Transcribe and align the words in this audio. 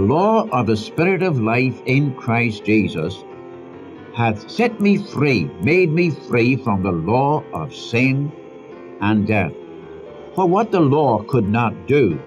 law 0.00 0.48
of 0.50 0.66
the 0.66 0.76
Spirit 0.76 1.22
of 1.22 1.40
life 1.40 1.80
in 1.86 2.14
Christ 2.14 2.64
Jesus 2.64 3.24
hath 4.14 4.50
set 4.50 4.80
me 4.80 4.96
free, 4.96 5.44
made 5.62 5.92
me 5.92 6.10
free 6.10 6.56
from 6.56 6.82
the 6.82 6.92
law 6.92 7.44
of 7.52 7.74
sin 7.74 8.32
and 9.00 9.26
death. 9.26 9.52
For 10.34 10.46
what 10.46 10.70
the 10.70 10.80
law 10.80 11.22
could 11.22 11.48
not 11.48 11.86
do, 11.86 12.20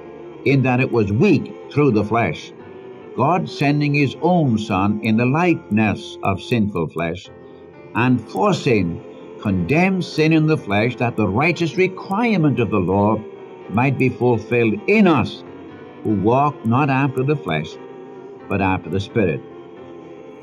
in 0.46 0.62
that 0.64 0.80
it 0.80 0.92
was 0.92 1.12
weak 1.12 1.54
through 1.72 1.92
the 1.92 2.04
flesh, 2.04 2.54
God 3.16 3.50
sending 3.50 3.94
his 3.94 4.16
own 4.22 4.58
Son 4.58 5.00
in 5.04 5.18
the 5.18 5.26
likeness 5.26 6.18
of 6.24 6.42
sinful 6.42 6.88
flesh, 6.90 7.30
and 7.96 8.20
for 8.20 8.54
sin, 8.54 9.02
condemned 9.42 10.04
sin 10.04 10.34
in 10.34 10.48
the 10.48 10.58
flesh, 10.58 10.96
that 10.98 11.16
the 11.16 11.28
righteous 11.28 11.76
requirement 11.76 12.60
of 12.60 12.70
the 12.70 12.80
law 12.80 13.18
might 13.70 13.98
be 13.98 14.10
fulfilled 14.10 14.76
in 14.88 15.08
us, 15.08 15.44
who 16.04 16.16
walk 16.16 16.66
not 16.66 16.90
after 16.90 17.24
the 17.24 17.36
flesh, 17.36 17.76
but 18.50 18.62
after 18.62 18.90
the 18.90 19.00
Spirit. 19.00 19.42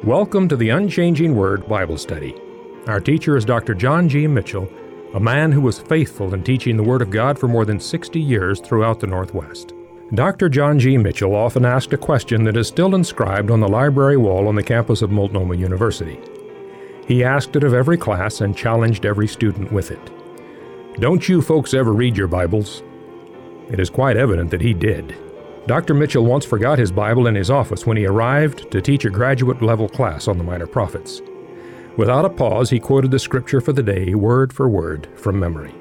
Welcome 0.03 0.49
to 0.49 0.57
the 0.57 0.71
Unchanging 0.71 1.37
Word 1.37 1.69
Bible 1.69 1.99
Study. 1.99 2.35
Our 2.87 3.01
teacher 3.01 3.37
is 3.37 3.45
Dr. 3.45 3.75
John 3.75 4.09
G. 4.09 4.27
Mitchell, 4.27 4.73
a 5.13 5.21
man 5.21 5.53
who 5.53 5.61
was 5.61 5.79
faithful 5.79 6.33
in 6.33 6.43
teaching 6.43 6.79
the 6.79 6.83
Word 6.83 7.03
of 7.03 7.11
God 7.11 7.39
for 7.39 7.47
more 7.47 7.67
than 7.67 7.79
60 7.79 8.19
years 8.19 8.59
throughout 8.61 9.01
the 9.01 9.07
Northwest. 9.07 9.75
Dr. 10.15 10.49
John 10.49 10.79
G. 10.79 10.97
Mitchell 10.97 11.35
often 11.35 11.67
asked 11.67 11.93
a 11.93 11.99
question 11.99 12.45
that 12.45 12.57
is 12.57 12.67
still 12.67 12.95
inscribed 12.95 13.51
on 13.51 13.61
the 13.61 13.69
library 13.69 14.17
wall 14.17 14.49
on 14.49 14.55
the 14.55 14.63
campus 14.63 15.03
of 15.03 15.11
Multnomah 15.11 15.57
University. 15.57 16.19
He 17.07 17.23
asked 17.23 17.55
it 17.55 17.65
of 17.65 17.75
every 17.75 17.99
class 17.99 18.41
and 18.41 18.57
challenged 18.57 19.05
every 19.05 19.29
student 19.29 19.71
with 19.71 19.91
it. 19.91 20.11
Don't 21.01 21.29
you 21.29 21.43
folks 21.43 21.75
ever 21.75 21.93
read 21.93 22.17
your 22.17 22.29
Bibles? 22.29 22.83
It 23.71 23.79
is 23.79 23.91
quite 23.91 24.17
evident 24.17 24.51
that 24.53 24.63
he 24.63 24.73
did. 24.73 25.15
Dr. 25.67 25.93
Mitchell 25.93 26.25
once 26.25 26.45
forgot 26.45 26.79
his 26.79 26.91
Bible 26.91 27.27
in 27.27 27.35
his 27.35 27.51
office 27.51 27.87
when 27.87 27.97
he 27.97 28.07
arrived 28.07 28.71
to 28.71 28.81
teach 28.81 29.05
a 29.05 29.11
graduate 29.11 29.61
level 29.61 29.89
class 29.89 30.27
on 30.27 30.39
the 30.39 30.45
Minor 30.45 30.67
Prophets. 30.67 31.21
Without 31.97 32.25
a 32.25 32.31
pause, 32.31 32.71
he 32.71 32.81
quoted 32.81 33.11
the 33.11 33.19
scripture 33.19 33.61
for 33.61 33.75
the 33.75 33.83
day, 33.83 34.15
word 34.15 34.53
for 34.53 34.69
word, 34.69 35.09
from 35.17 35.39
memory. 35.39 35.75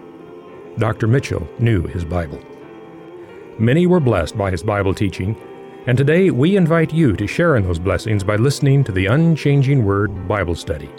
Dr. 0.77 1.07
Mitchell 1.07 1.47
knew 1.59 1.83
his 1.83 2.03
Bible. 2.03 2.43
Many 3.57 3.87
were 3.87 4.01
blessed 4.01 4.37
by 4.37 4.51
his 4.51 4.63
Bible 4.63 4.93
teaching, 4.93 5.35
and 5.87 5.97
today 5.97 6.29
we 6.29 6.57
invite 6.57 6.93
you 6.93 7.15
to 7.15 7.25
share 7.25 7.55
in 7.55 7.63
those 7.63 7.79
blessings 7.79 8.23
by 8.23 8.35
listening 8.35 8.83
to 8.83 8.91
the 8.91 9.05
Unchanging 9.05 9.85
Word 9.85 10.27
Bible 10.27 10.55
Study. 10.55 10.89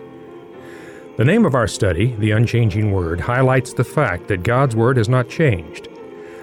The 1.17 1.25
name 1.25 1.45
of 1.45 1.55
our 1.55 1.67
study, 1.67 2.15
The 2.19 2.31
Unchanging 2.31 2.93
Word, 2.93 3.21
highlights 3.21 3.75
the 3.75 3.85
fact 3.85 4.27
that 4.29 4.43
God's 4.43 4.75
Word 4.75 4.97
has 4.97 5.09
not 5.09 5.29
changed 5.29 5.90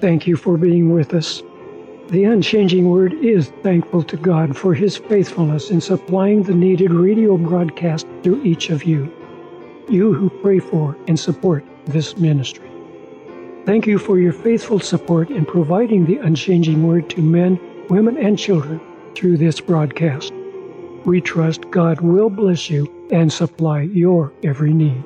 Thank 0.00 0.26
you 0.26 0.36
for 0.36 0.56
being 0.56 0.92
with 0.92 1.14
us. 1.14 1.42
The 2.08 2.24
Unchanging 2.24 2.88
Word 2.88 3.12
is 3.14 3.48
thankful 3.62 4.04
to 4.04 4.16
God 4.16 4.56
for 4.56 4.72
His 4.72 4.96
faithfulness 4.96 5.70
in 5.70 5.80
supplying 5.80 6.42
the 6.44 6.54
needed 6.54 6.92
radio 6.92 7.36
broadcast 7.36 8.06
to 8.22 8.40
each 8.44 8.70
of 8.70 8.84
you, 8.84 9.12
you 9.88 10.12
who 10.12 10.30
pray 10.30 10.60
for 10.60 10.96
and 11.08 11.18
support 11.18 11.64
this 11.86 12.16
ministry. 12.16 12.70
Thank 13.64 13.86
you 13.86 13.98
for 13.98 14.20
your 14.20 14.32
faithful 14.32 14.78
support 14.78 15.30
in 15.30 15.44
providing 15.44 16.06
the 16.06 16.18
Unchanging 16.18 16.86
Word 16.86 17.10
to 17.10 17.20
men, 17.20 17.58
women, 17.88 18.16
and 18.16 18.38
children 18.38 18.80
through 19.16 19.38
this 19.38 19.60
broadcast. 19.60 20.32
We 21.04 21.20
trust 21.20 21.70
God 21.70 22.00
will 22.00 22.30
bless 22.30 22.70
you 22.70 22.95
and 23.10 23.32
supply 23.32 23.82
your 23.82 24.32
every 24.42 24.72
need. 24.72 25.02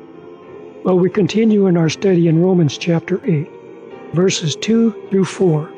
Well, 0.84 0.99
we 0.99 1.11
continue 1.11 1.66
in 1.66 1.77
our 1.77 1.88
study 1.88 2.28
in 2.28 2.43
Romans 2.43 2.78
chapter 2.78 3.21
8, 3.25 3.49
verses 4.15 4.56
2 4.56 5.09
through 5.11 5.25
4. 5.25 5.71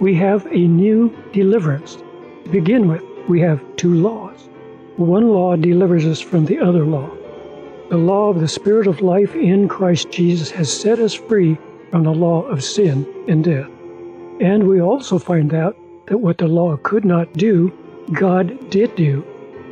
We 0.00 0.14
have 0.14 0.46
a 0.46 0.68
new 0.68 1.14
deliverance. 1.32 1.96
To 2.44 2.50
begin 2.50 2.88
with, 2.88 3.02
we 3.28 3.40
have 3.40 3.62
two 3.76 3.94
laws. 3.94 4.48
One 4.96 5.28
law 5.28 5.56
delivers 5.56 6.06
us 6.06 6.20
from 6.20 6.44
the 6.44 6.60
other 6.60 6.84
law. 6.84 7.10
The 7.90 7.96
law 7.96 8.28
of 8.28 8.40
the 8.40 8.48
Spirit 8.48 8.86
of 8.86 9.00
life 9.00 9.34
in 9.34 9.68
Christ 9.68 10.10
Jesus 10.10 10.50
has 10.52 10.72
set 10.72 10.98
us 11.00 11.14
free 11.14 11.58
from 11.90 12.04
the 12.04 12.12
law 12.12 12.42
of 12.42 12.62
sin 12.62 13.06
and 13.28 13.42
death. 13.42 13.70
And 14.40 14.68
we 14.68 14.80
also 14.80 15.18
find 15.18 15.52
out 15.52 15.76
that 16.06 16.18
what 16.18 16.38
the 16.38 16.48
law 16.48 16.76
could 16.76 17.04
not 17.04 17.32
do, 17.32 17.72
God 18.12 18.70
did 18.70 18.94
do, 18.94 19.24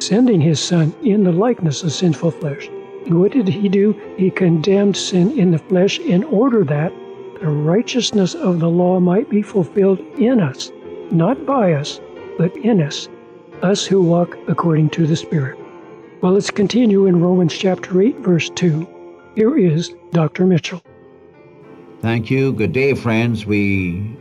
sending 0.07 0.41
his 0.41 0.61
Son 0.61 0.95
in 1.03 1.25
the 1.25 1.33
likeness 1.33 1.83
of 1.83 1.93
sinful 1.93 2.31
flesh. 2.33 2.69
And 3.07 3.19
what 3.21 3.33
did 3.33 3.49
he 3.49 3.69
do? 3.69 3.93
He 4.17 4.31
condemned 4.31 4.97
sin 4.97 5.39
in 5.39 5.51
the 5.51 5.59
flesh 5.59 5.99
in 5.99 6.25
order 6.25 6.65
that 6.65 6.93
the 7.41 7.49
righteousness 7.49 8.35
of 8.35 8.61
the 8.61 8.69
law 8.69 9.01
might 9.01 9.29
be 9.29 9.43
fulfilled 9.43 10.01
in 10.19 10.41
us, 10.41 10.71
not 11.11 11.45
by 11.45 11.73
us, 11.73 12.01
but 12.39 12.57
in 12.57 12.81
us, 12.81 13.09
us 13.63 13.85
who 13.85 14.03
walk 14.03 14.37
according 14.49 14.91
to 14.91 15.07
the 15.07 15.17
Spirit. 15.17 15.59
Well, 16.21 16.33
let's 16.33 16.51
continue 16.51 17.07
in 17.07 17.21
Romans 17.21 17.53
chapter 17.53 18.01
8, 18.01 18.19
verse 18.19 18.51
2. 18.51 18.87
Here 19.35 19.59
is 19.59 19.95
Dr. 20.13 20.47
Mitchell. 20.47 20.83
Thank 22.01 22.31
you. 22.31 22.53
Good 22.53 22.73
day, 22.73 22.95
friends. 22.95 23.47
We 23.47 24.17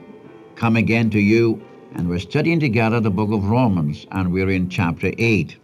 come 0.55 0.75
again 0.75 1.09
to 1.11 1.19
you 1.19 1.61
and 1.93 2.07
we're 2.07 2.19
studying 2.19 2.59
together 2.59 2.99
the 2.99 3.11
book 3.11 3.31
of 3.31 3.49
Romans, 3.49 4.05
and 4.11 4.31
we're 4.31 4.49
in 4.49 4.69
chapter 4.69 5.11
8. 5.17 5.57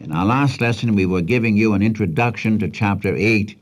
In 0.00 0.10
our 0.10 0.26
last 0.26 0.60
lesson, 0.60 0.96
we 0.96 1.06
were 1.06 1.20
giving 1.20 1.56
you 1.56 1.72
an 1.72 1.80
introduction 1.80 2.58
to 2.58 2.68
chapter 2.68 3.14
8, 3.14 3.56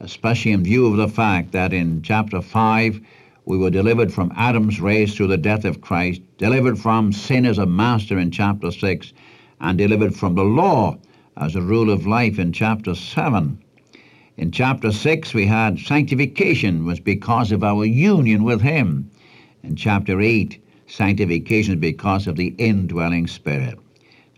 especially 0.00 0.52
in 0.52 0.62
view 0.62 0.86
of 0.86 0.98
the 0.98 1.08
fact 1.08 1.52
that 1.52 1.72
in 1.72 2.02
chapter 2.02 2.42
5, 2.42 3.00
we 3.46 3.56
were 3.56 3.70
delivered 3.70 4.12
from 4.12 4.34
Adam's 4.36 4.82
race 4.82 5.14
through 5.14 5.28
the 5.28 5.38
death 5.38 5.64
of 5.64 5.80
Christ, 5.80 6.20
delivered 6.36 6.78
from 6.78 7.10
sin 7.10 7.46
as 7.46 7.56
a 7.56 7.64
master 7.64 8.18
in 8.18 8.30
chapter 8.30 8.70
6, 8.70 9.14
and 9.62 9.78
delivered 9.78 10.14
from 10.14 10.34
the 10.34 10.44
law 10.44 10.98
as 11.38 11.56
a 11.56 11.62
rule 11.62 11.90
of 11.90 12.06
life 12.06 12.38
in 12.38 12.52
chapter 12.52 12.94
7. 12.94 13.58
In 14.36 14.50
chapter 14.50 14.92
6, 14.92 15.32
we 15.32 15.46
had 15.46 15.78
sanctification 15.78 16.84
was 16.84 17.00
because 17.00 17.50
of 17.50 17.64
our 17.64 17.86
union 17.86 18.44
with 18.44 18.60
Him. 18.60 19.10
In 19.62 19.74
chapter 19.76 20.20
8, 20.20 20.62
sanctification 20.86 21.80
because 21.80 22.26
of 22.26 22.36
the 22.36 22.54
indwelling 22.58 23.26
Spirit. 23.26 23.78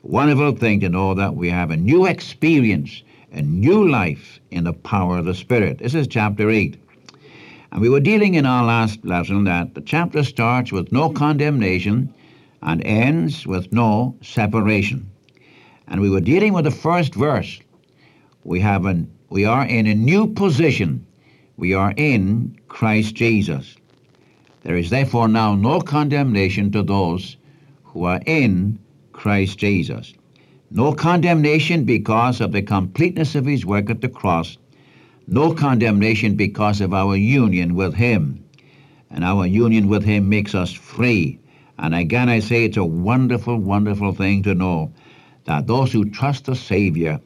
Wonderful 0.07 0.53
thing 0.53 0.81
to 0.81 0.91
know 0.91 1.15
that 1.15 1.35
we 1.35 1.49
have 1.49 1.71
a 1.71 1.79
new 1.79 2.05
experience, 2.05 3.03
a 3.33 3.41
new 3.41 3.89
life 3.89 4.39
in 4.51 4.65
the 4.65 4.75
power 4.75 5.17
of 5.17 5.25
the 5.25 5.33
Spirit. 5.33 5.79
This 5.79 5.95
is 5.95 6.07
chapter 6.07 6.51
8. 6.51 6.77
And 7.73 7.81
we 7.81 7.89
were 7.89 8.01
dealing 8.01 8.35
in 8.35 8.45
our 8.45 8.67
last 8.67 9.03
lesson 9.07 9.45
that 9.45 9.75
the 9.75 9.81
chapter 9.81 10.23
starts 10.23 10.71
with 10.71 10.93
no 10.93 11.09
condemnation 11.09 12.13
and 12.61 12.85
ends 12.85 13.47
with 13.47 13.73
no 13.73 14.15
separation. 14.21 15.11
And 15.89 16.03
we 16.03 16.11
were 16.11 16.21
dealing 16.21 16.53
with 16.53 16.67
the 16.67 16.71
first 16.71 17.15
verse. 17.15 17.59
We 18.45 18.61
have 18.61 18.85
an 18.85 19.11
we 19.31 19.47
are 19.47 19.65
in 19.65 19.87
a 19.87 19.95
new 19.95 20.27
position. 20.35 21.07
We 21.57 21.73
are 21.73 21.95
in 21.97 22.59
Christ 22.69 23.15
Jesus. 23.15 23.75
There 24.65 24.77
is 24.77 24.91
therefore 24.91 25.29
now 25.29 25.55
no 25.55 25.81
condemnation 25.81 26.71
to 26.73 26.83
those 26.83 27.39
who 27.85 28.05
are 28.05 28.21
in 28.27 28.79
Christ 29.15 29.59
Jesus. 29.59 30.13
No 30.71 30.93
condemnation 30.93 31.85
because 31.85 32.41
of 32.41 32.53
the 32.53 32.61
completeness 32.61 33.35
of 33.37 33.47
his 33.47 33.65
work 33.65 33.89
at 33.89 34.01
the 34.01 34.09
cross. 34.09 34.59
No 35.27 35.55
condemnation 35.55 36.35
because 36.35 36.83
of 36.83 36.93
our 36.93 37.17
union 37.17 37.75
with 37.75 37.95
him. 37.95 38.45
And 39.11 39.25
our 39.25 39.47
union 39.47 39.89
with 39.89 40.05
him 40.05 40.29
makes 40.29 40.55
us 40.55 40.73
free. 40.73 41.39
And 41.79 41.95
again, 41.95 42.29
I 42.29 42.41
say 42.41 42.65
it's 42.65 42.77
a 42.77 42.85
wonderful, 42.85 43.57
wonderful 43.57 44.13
thing 44.13 44.43
to 44.43 44.55
know 44.55 44.93
that 45.45 45.67
those 45.67 45.93
who 45.93 46.11
trust 46.11 46.47
the 46.47 46.57
Savior 46.57 47.21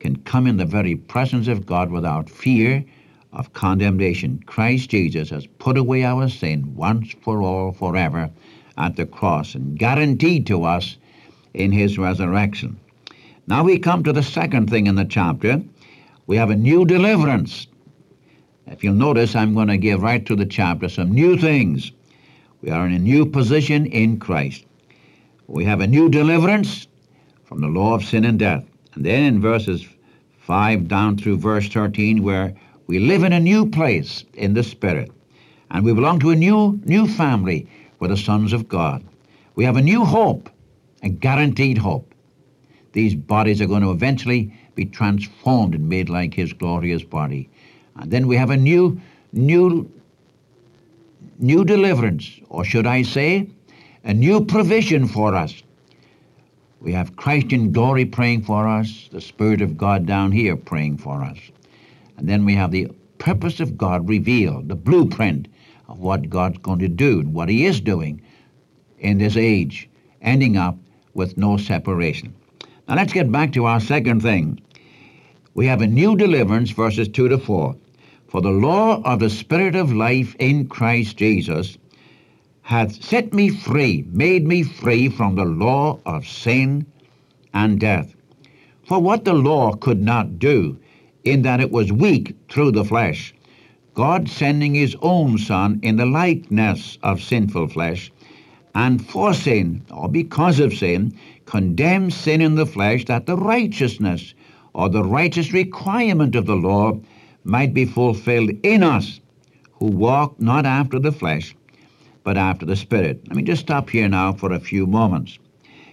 can 0.00 0.16
come 0.16 0.46
in 0.46 0.56
the 0.56 0.64
very 0.64 0.96
presence 0.96 1.48
of 1.48 1.66
God 1.66 1.90
without 1.90 2.30
fear 2.30 2.84
of 3.32 3.52
condemnation. 3.52 4.42
Christ 4.46 4.90
Jesus 4.90 5.30
has 5.30 5.46
put 5.46 5.76
away 5.76 6.02
our 6.02 6.28
sin 6.28 6.74
once 6.74 7.14
for 7.22 7.42
all 7.42 7.72
forever 7.72 8.30
at 8.78 8.96
the 8.96 9.06
cross 9.06 9.54
and 9.54 9.78
guaranteed 9.78 10.46
to 10.46 10.64
us 10.64 10.96
in 11.56 11.72
his 11.72 11.98
resurrection. 11.98 12.78
Now 13.48 13.64
we 13.64 13.78
come 13.78 14.04
to 14.04 14.12
the 14.12 14.22
second 14.22 14.70
thing 14.70 14.86
in 14.86 14.94
the 14.94 15.04
chapter. 15.04 15.62
We 16.26 16.36
have 16.36 16.50
a 16.50 16.56
new 16.56 16.84
deliverance. 16.84 17.66
If 18.66 18.84
you'll 18.84 18.94
notice, 18.94 19.34
I'm 19.34 19.54
going 19.54 19.68
to 19.68 19.78
give 19.78 20.02
right 20.02 20.24
to 20.26 20.36
the 20.36 20.46
chapter 20.46 20.88
some 20.88 21.12
new 21.12 21.38
things. 21.38 21.92
We 22.62 22.70
are 22.70 22.86
in 22.86 22.92
a 22.92 22.98
new 22.98 23.26
position 23.26 23.86
in 23.86 24.18
Christ. 24.18 24.64
We 25.46 25.64
have 25.64 25.80
a 25.80 25.86
new 25.86 26.08
deliverance 26.08 26.88
from 27.44 27.60
the 27.60 27.68
law 27.68 27.94
of 27.94 28.04
sin 28.04 28.24
and 28.24 28.38
death. 28.38 28.64
And 28.94 29.06
then 29.06 29.22
in 29.22 29.40
verses 29.40 29.86
5 30.40 30.88
down 30.88 31.16
through 31.16 31.38
verse 31.38 31.68
13, 31.68 32.22
where 32.22 32.54
we 32.86 32.98
live 32.98 33.22
in 33.22 33.32
a 33.32 33.40
new 33.40 33.70
place 33.70 34.24
in 34.34 34.54
the 34.54 34.62
Spirit. 34.62 35.10
And 35.70 35.84
we 35.84 35.94
belong 35.94 36.18
to 36.20 36.30
a 36.30 36.36
new, 36.36 36.80
new 36.84 37.06
family. 37.06 37.68
We're 37.98 38.08
the 38.08 38.16
sons 38.16 38.52
of 38.52 38.68
God. 38.68 39.04
We 39.54 39.64
have 39.64 39.76
a 39.76 39.82
new 39.82 40.04
hope, 40.04 40.50
a 41.06 41.08
guaranteed 41.08 41.78
hope. 41.78 42.12
These 42.92 43.14
bodies 43.14 43.60
are 43.60 43.66
going 43.66 43.82
to 43.82 43.92
eventually 43.92 44.52
be 44.74 44.84
transformed 44.86 45.74
and 45.74 45.88
made 45.88 46.08
like 46.08 46.34
His 46.34 46.52
glorious 46.52 47.04
body. 47.04 47.48
And 47.94 48.10
then 48.10 48.26
we 48.26 48.36
have 48.36 48.50
a 48.50 48.56
new, 48.56 49.00
new, 49.32 49.88
new 51.38 51.64
deliverance, 51.64 52.28
or 52.48 52.64
should 52.64 52.86
I 52.86 53.02
say, 53.02 53.48
a 54.02 54.12
new 54.12 54.44
provision 54.44 55.06
for 55.06 55.34
us. 55.34 55.62
We 56.80 56.92
have 56.92 57.16
Christ 57.16 57.52
in 57.52 57.70
glory 57.70 58.04
praying 58.04 58.42
for 58.42 58.66
us, 58.66 59.08
the 59.12 59.20
Spirit 59.20 59.62
of 59.62 59.76
God 59.76 60.06
down 60.06 60.32
here 60.32 60.56
praying 60.56 60.98
for 60.98 61.22
us. 61.22 61.38
And 62.16 62.28
then 62.28 62.44
we 62.44 62.54
have 62.54 62.72
the 62.72 62.88
purpose 63.18 63.60
of 63.60 63.78
God 63.78 64.08
revealed, 64.08 64.68
the 64.68 64.74
blueprint 64.74 65.46
of 65.88 66.00
what 66.00 66.28
God's 66.28 66.58
going 66.58 66.80
to 66.80 66.88
do 66.88 67.20
and 67.20 67.32
what 67.32 67.48
He 67.48 67.64
is 67.64 67.80
doing 67.80 68.20
in 68.98 69.18
this 69.18 69.36
age, 69.36 69.88
ending 70.20 70.56
up 70.56 70.76
with 71.16 71.36
no 71.36 71.56
separation. 71.56 72.34
Now 72.88 72.94
let's 72.94 73.12
get 73.12 73.32
back 73.32 73.52
to 73.54 73.64
our 73.64 73.80
second 73.80 74.20
thing. 74.20 74.60
We 75.54 75.66
have 75.66 75.80
a 75.80 75.86
new 75.86 76.16
deliverance, 76.16 76.70
verses 76.70 77.08
2 77.08 77.28
to 77.30 77.38
4. 77.38 77.74
For 78.28 78.40
the 78.40 78.50
law 78.50 79.02
of 79.02 79.20
the 79.20 79.30
Spirit 79.30 79.74
of 79.74 79.92
life 79.92 80.36
in 80.38 80.68
Christ 80.68 81.16
Jesus 81.16 81.78
hath 82.62 83.02
set 83.02 83.32
me 83.32 83.48
free, 83.48 84.04
made 84.10 84.46
me 84.46 84.62
free 84.62 85.08
from 85.08 85.34
the 85.34 85.44
law 85.44 85.98
of 86.04 86.26
sin 86.26 86.84
and 87.54 87.80
death. 87.80 88.14
For 88.86 89.00
what 89.00 89.24
the 89.24 89.32
law 89.32 89.72
could 89.72 90.02
not 90.02 90.38
do, 90.38 90.76
in 91.24 91.42
that 91.42 91.60
it 91.60 91.72
was 91.72 91.90
weak 91.90 92.36
through 92.48 92.72
the 92.72 92.84
flesh, 92.84 93.34
God 93.94 94.28
sending 94.28 94.74
his 94.74 94.96
own 95.00 95.38
Son 95.38 95.80
in 95.82 95.96
the 95.96 96.06
likeness 96.06 96.98
of 97.02 97.22
sinful 97.22 97.68
flesh, 97.68 98.12
and 98.76 99.02
for 99.06 99.32
sin, 99.32 99.82
or 99.90 100.06
because 100.06 100.60
of 100.60 100.74
sin, 100.74 101.18
condemns 101.46 102.14
sin 102.14 102.42
in 102.42 102.56
the 102.56 102.66
flesh, 102.66 103.06
that 103.06 103.24
the 103.24 103.34
righteousness 103.36 104.34
or 104.74 104.90
the 104.90 105.02
righteous 105.02 105.50
requirement 105.50 106.34
of 106.34 106.44
the 106.44 106.54
law 106.54 106.92
might 107.42 107.72
be 107.72 107.86
fulfilled 107.86 108.50
in 108.62 108.82
us, 108.82 109.18
who 109.72 109.86
walk 109.86 110.38
not 110.38 110.66
after 110.66 110.98
the 110.98 111.10
flesh, 111.10 111.56
but 112.22 112.36
after 112.36 112.66
the 112.66 112.76
Spirit. 112.76 113.26
Let 113.28 113.36
me 113.36 113.42
just 113.42 113.62
stop 113.62 113.88
here 113.88 114.10
now 114.10 114.34
for 114.34 114.52
a 114.52 114.60
few 114.60 114.86
moments. 114.86 115.38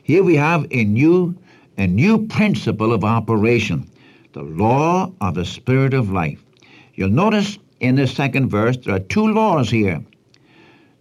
Here 0.04 0.22
we 0.22 0.36
have 0.36 0.68
a 0.72 0.84
new, 0.84 1.38
a 1.78 1.88
new 1.88 2.28
principle 2.28 2.92
of 2.92 3.06
operation, 3.06 3.90
the 4.34 4.44
law 4.44 5.10
of 5.22 5.36
the 5.36 5.46
Spirit 5.46 5.94
of 5.94 6.12
life. 6.12 6.44
You'll 6.96 7.12
notice 7.12 7.58
in 7.80 7.96
the 7.96 8.08
second 8.08 8.50
verse 8.50 8.76
there 8.76 8.96
are 8.96 9.00
two 9.00 9.28
laws 9.28 9.70
here. 9.70 10.04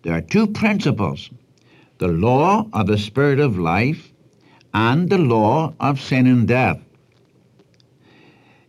There 0.02 0.14
are 0.14 0.20
two 0.20 0.46
principles 0.46 1.29
the 2.02 2.08
law 2.08 2.66
of 2.72 2.88
the 2.88 2.99
Spirit 2.99 3.38
of 3.38 3.60
life 3.60 4.12
and 4.75 5.08
the 5.08 5.19
law 5.19 5.72
of 5.78 6.00
sin 6.00 6.26
and 6.26 6.49
death. 6.49 6.81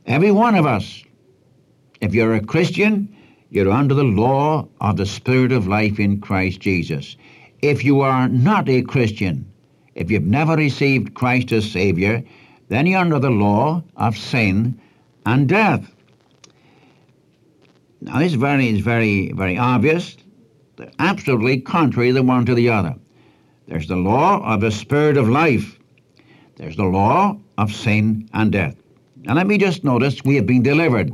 Every 0.05 0.29
one 0.29 0.53
of 0.53 0.67
us, 0.67 1.03
if 1.99 2.13
you're 2.13 2.35
a 2.35 2.45
Christian, 2.45 3.09
you're 3.49 3.71
under 3.71 3.95
the 3.95 4.03
law 4.03 4.67
of 4.81 4.97
the 4.97 5.07
Spirit 5.07 5.51
of 5.51 5.65
life 5.65 5.99
in 5.99 6.21
Christ 6.21 6.59
Jesus. 6.59 7.17
If 7.63 7.83
you 7.83 8.01
are 8.01 8.29
not 8.29 8.69
a 8.69 8.83
Christian, 8.83 9.51
if 9.95 10.11
you've 10.11 10.25
never 10.25 10.55
received 10.55 11.15
Christ 11.15 11.51
as 11.53 11.71
Savior, 11.71 12.23
then 12.69 12.85
you're 12.85 12.99
under 12.99 13.17
the 13.17 13.31
law 13.31 13.83
of 13.97 14.15
sin 14.15 14.79
and 15.25 15.49
death. 15.49 15.91
Now, 17.99 18.19
this 18.19 18.33
is 18.33 18.37
very, 18.37 18.69
is 18.69 18.81
very, 18.81 19.31
very 19.31 19.57
obvious. 19.57 20.17
They're 20.75 20.91
absolutely 20.99 21.61
contrary 21.61 22.11
the 22.11 22.21
one 22.21 22.45
to 22.45 22.53
the 22.53 22.69
other. 22.69 22.93
There's 23.67 23.87
the 23.87 23.95
law 23.95 24.43
of 24.43 24.61
the 24.61 24.71
Spirit 24.71 25.17
of 25.17 25.29
life. 25.29 25.79
There's 26.55 26.75
the 26.75 26.83
law 26.83 27.37
of 27.57 27.73
sin 27.73 28.29
and 28.33 28.51
death. 28.51 28.75
Now, 29.23 29.35
let 29.35 29.47
me 29.47 29.57
just 29.57 29.83
notice 29.83 30.23
we 30.23 30.35
have 30.35 30.45
been 30.45 30.63
delivered. 30.63 31.13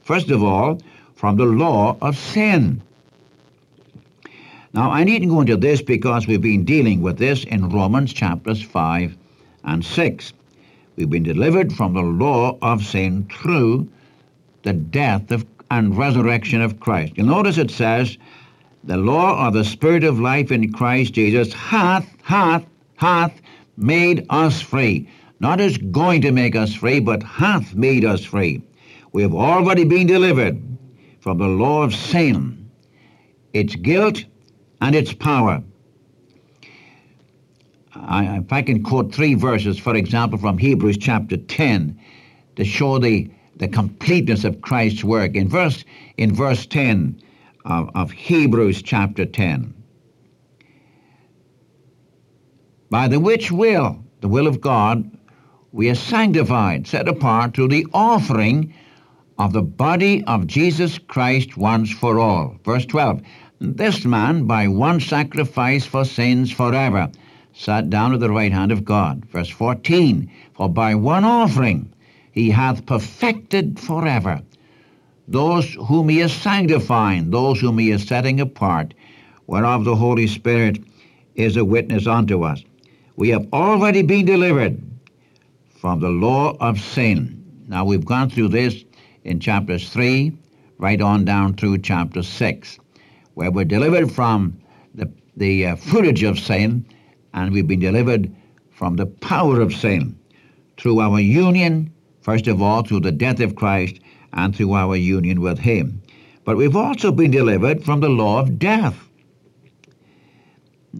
First 0.00 0.30
of 0.30 0.42
all, 0.42 0.80
from 1.14 1.36
the 1.36 1.44
law 1.44 1.96
of 2.00 2.16
sin. 2.16 2.80
Now, 4.72 4.90
I 4.90 5.04
needn't 5.04 5.30
go 5.30 5.40
into 5.40 5.56
this 5.56 5.82
because 5.82 6.26
we've 6.26 6.40
been 6.40 6.64
dealing 6.64 7.02
with 7.02 7.18
this 7.18 7.44
in 7.44 7.68
Romans 7.68 8.12
chapters 8.12 8.62
5 8.62 9.16
and 9.64 9.84
6. 9.84 10.32
We've 10.96 11.10
been 11.10 11.22
delivered 11.22 11.72
from 11.72 11.94
the 11.94 12.02
law 12.02 12.56
of 12.62 12.84
sin 12.84 13.28
through 13.30 13.88
the 14.62 14.72
death 14.72 15.30
of, 15.30 15.44
and 15.70 15.96
resurrection 15.96 16.60
of 16.60 16.80
Christ. 16.80 17.14
You'll 17.16 17.26
notice 17.26 17.58
it 17.58 17.70
says, 17.70 18.16
the 18.84 18.96
law 18.96 19.46
of 19.46 19.54
the 19.54 19.64
Spirit 19.64 20.04
of 20.04 20.20
life 20.20 20.50
in 20.50 20.72
Christ 20.72 21.12
Jesus 21.14 21.52
hath, 21.52 22.08
hath, 22.22 22.64
hath 22.96 23.40
made 23.76 24.26
us 24.30 24.60
free. 24.60 25.08
Not 25.40 25.60
is 25.60 25.78
going 25.78 26.22
to 26.22 26.32
make 26.32 26.56
us 26.56 26.74
free, 26.74 27.00
but 27.00 27.22
hath 27.22 27.74
made 27.74 28.04
us 28.04 28.24
free. 28.24 28.62
We 29.12 29.22
have 29.22 29.34
already 29.34 29.84
been 29.84 30.06
delivered 30.06 30.60
from 31.20 31.38
the 31.38 31.46
law 31.46 31.82
of 31.82 31.94
sin, 31.94 32.70
its 33.52 33.74
guilt, 33.76 34.24
and 34.80 34.94
its 34.94 35.12
power. 35.12 35.62
I, 37.94 38.38
if 38.38 38.52
I 38.52 38.62
can 38.62 38.82
quote 38.82 39.14
three 39.14 39.34
verses, 39.34 39.78
for 39.78 39.94
example, 39.94 40.38
from 40.38 40.58
Hebrews 40.58 40.98
chapter 40.98 41.36
10, 41.36 41.98
to 42.56 42.64
show 42.64 42.98
the, 42.98 43.30
the 43.56 43.68
completeness 43.68 44.44
of 44.44 44.60
Christ's 44.60 45.04
work. 45.04 45.34
In 45.34 45.48
verse, 45.48 45.84
in 46.16 46.34
verse 46.34 46.66
10 46.66 47.20
of, 47.68 47.90
of 47.94 48.10
Hebrews 48.10 48.82
chapter 48.82 49.26
10, 49.26 49.74
by 52.90 53.06
the 53.06 53.20
which 53.20 53.52
will, 53.52 54.02
the 54.20 54.28
will 54.28 54.46
of 54.46 54.60
God, 54.60 55.10
we 55.70 55.90
are 55.90 55.94
sanctified, 55.94 56.86
set 56.86 57.06
apart 57.06 57.54
through 57.54 57.68
the 57.68 57.86
offering 57.92 58.72
of 59.38 59.52
the 59.52 59.62
body 59.62 60.24
of 60.24 60.46
Jesus 60.46 60.98
Christ 60.98 61.56
once 61.56 61.92
for 61.92 62.18
all. 62.18 62.56
Verse 62.64 62.86
12 62.86 63.20
This 63.60 64.04
man, 64.04 64.44
by 64.44 64.66
one 64.66 64.98
sacrifice 64.98 65.84
for 65.84 66.06
sins 66.06 66.50
forever, 66.50 67.10
sat 67.52 67.90
down 67.90 68.14
at 68.14 68.20
the 68.20 68.30
right 68.30 68.52
hand 68.52 68.72
of 68.72 68.84
God. 68.84 69.24
Verse 69.26 69.50
14 69.50 70.30
For 70.54 70.70
by 70.70 70.94
one 70.94 71.24
offering 71.24 71.92
he 72.32 72.50
hath 72.50 72.86
perfected 72.86 73.78
forever 73.78 74.40
those 75.28 75.74
whom 75.74 76.08
he 76.08 76.20
is 76.20 76.32
sanctifying, 76.32 77.30
those 77.30 77.60
whom 77.60 77.78
he 77.78 77.90
is 77.90 78.06
setting 78.06 78.40
apart, 78.40 78.94
whereof 79.46 79.84
the 79.84 79.94
Holy 79.94 80.26
Spirit 80.26 80.82
is 81.34 81.56
a 81.56 81.64
witness 81.64 82.06
unto 82.06 82.42
us. 82.42 82.62
We 83.16 83.28
have 83.28 83.46
already 83.52 84.02
been 84.02 84.24
delivered 84.24 84.82
from 85.78 86.00
the 86.00 86.08
law 86.08 86.56
of 86.60 86.80
sin. 86.80 87.44
Now 87.68 87.84
we've 87.84 88.04
gone 88.04 88.30
through 88.30 88.48
this 88.48 88.84
in 89.24 89.38
chapters 89.38 89.90
3 89.90 90.32
right 90.78 91.00
on 91.00 91.24
down 91.24 91.54
through 91.54 91.78
chapter 91.78 92.22
6, 92.22 92.78
where 93.34 93.50
we're 93.50 93.64
delivered 93.64 94.10
from 94.10 94.58
the, 94.94 95.10
the 95.36 95.66
uh, 95.66 95.76
footage 95.76 96.22
of 96.22 96.38
sin 96.38 96.86
and 97.34 97.52
we've 97.52 97.68
been 97.68 97.80
delivered 97.80 98.34
from 98.70 98.96
the 98.96 99.06
power 99.06 99.60
of 99.60 99.74
sin 99.74 100.18
through 100.76 101.00
our 101.00 101.20
union, 101.20 101.92
first 102.22 102.46
of 102.46 102.62
all, 102.62 102.82
through 102.82 103.00
the 103.00 103.12
death 103.12 103.40
of 103.40 103.56
Christ 103.56 104.00
and 104.32 104.54
through 104.54 104.74
our 104.74 104.96
union 104.96 105.40
with 105.40 105.58
Him. 105.58 106.02
But 106.44 106.56
we've 106.56 106.76
also 106.76 107.12
been 107.12 107.30
delivered 107.30 107.84
from 107.84 108.00
the 108.00 108.08
law 108.08 108.40
of 108.40 108.58
death. 108.58 109.08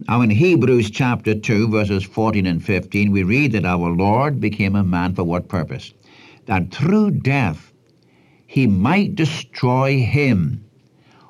Now, 0.07 0.21
in 0.21 0.29
Hebrews 0.29 0.91
chapter 0.91 1.33
2, 1.33 1.69
verses 1.69 2.03
14 2.03 2.45
and 2.45 2.63
15, 2.63 3.11
we 3.11 3.23
read 3.23 3.53
that 3.53 3.65
our 3.65 3.89
Lord 3.89 4.39
became 4.39 4.75
a 4.75 4.83
man 4.83 5.15
for 5.15 5.23
what 5.23 5.47
purpose? 5.47 5.93
That 6.45 6.71
through 6.71 7.11
death 7.11 7.73
he 8.45 8.67
might 8.67 9.15
destroy 9.15 9.99
him, 9.99 10.63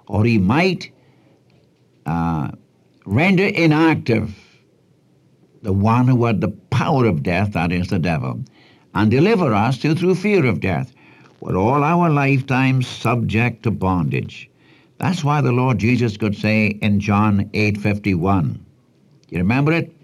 or 0.08 0.24
he 0.26 0.38
might 0.38 0.92
uh, 2.06 2.52
render 3.06 3.46
inactive 3.46 4.34
the 5.62 5.74
one 5.74 6.08
who 6.08 6.26
had 6.26 6.42
the 6.42 6.50
power 6.70 7.06
of 7.06 7.24
death, 7.24 7.54
that 7.54 7.72
is 7.72 7.88
the 7.88 8.00
devil, 8.00 8.42
and 8.94 9.12
deliver 9.12 9.54
us 9.54 9.78
through 9.78 10.16
fear 10.16 10.46
of 10.46 10.62
death. 10.62 10.94
We're 11.42 11.56
all 11.56 11.86
our 11.86 12.10
lifetimes 12.10 12.86
subject 12.86 13.64
to 13.64 13.72
bondage. 13.72 14.50
That's 14.98 15.24
why 15.24 15.40
the 15.40 15.54
Lord 15.54 15.78
Jesus 15.78 16.18
could 16.18 16.36
say 16.36 16.78
in 16.82 17.00
John 17.00 17.50
8:51. 17.54 18.60
You 19.30 19.38
remember 19.38 19.72
it? 19.72 19.96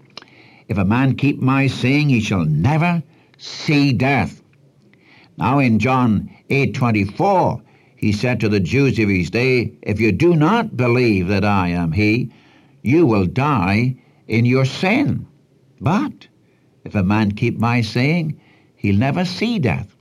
If 0.68 0.78
a 0.78 0.84
man 0.86 1.14
keep 1.14 1.38
my 1.38 1.66
saying, 1.66 2.08
he 2.08 2.20
shall 2.20 2.46
never 2.46 3.02
see 3.36 3.92
death. 3.92 4.42
Now 5.36 5.58
in 5.58 5.78
John 5.78 6.30
8:24, 6.48 7.60
he 7.96 8.12
said 8.12 8.40
to 8.40 8.48
the 8.48 8.60
Jews 8.60 8.98
of 8.98 9.10
his 9.10 9.28
day, 9.28 9.72
If 9.82 10.00
you 10.00 10.12
do 10.12 10.34
not 10.36 10.76
believe 10.76 11.28
that 11.28 11.44
I 11.44 11.68
am 11.68 11.92
he, 11.92 12.30
you 12.82 13.04
will 13.04 13.26
die 13.26 13.96
in 14.26 14.46
your 14.46 14.64
sin. 14.64 15.26
But 15.82 16.28
if 16.84 16.94
a 16.94 17.02
man 17.02 17.32
keep 17.32 17.58
my 17.58 17.82
saying, 17.82 18.40
he'll 18.76 18.96
never 18.96 19.26
see 19.26 19.58
death. 19.58 19.95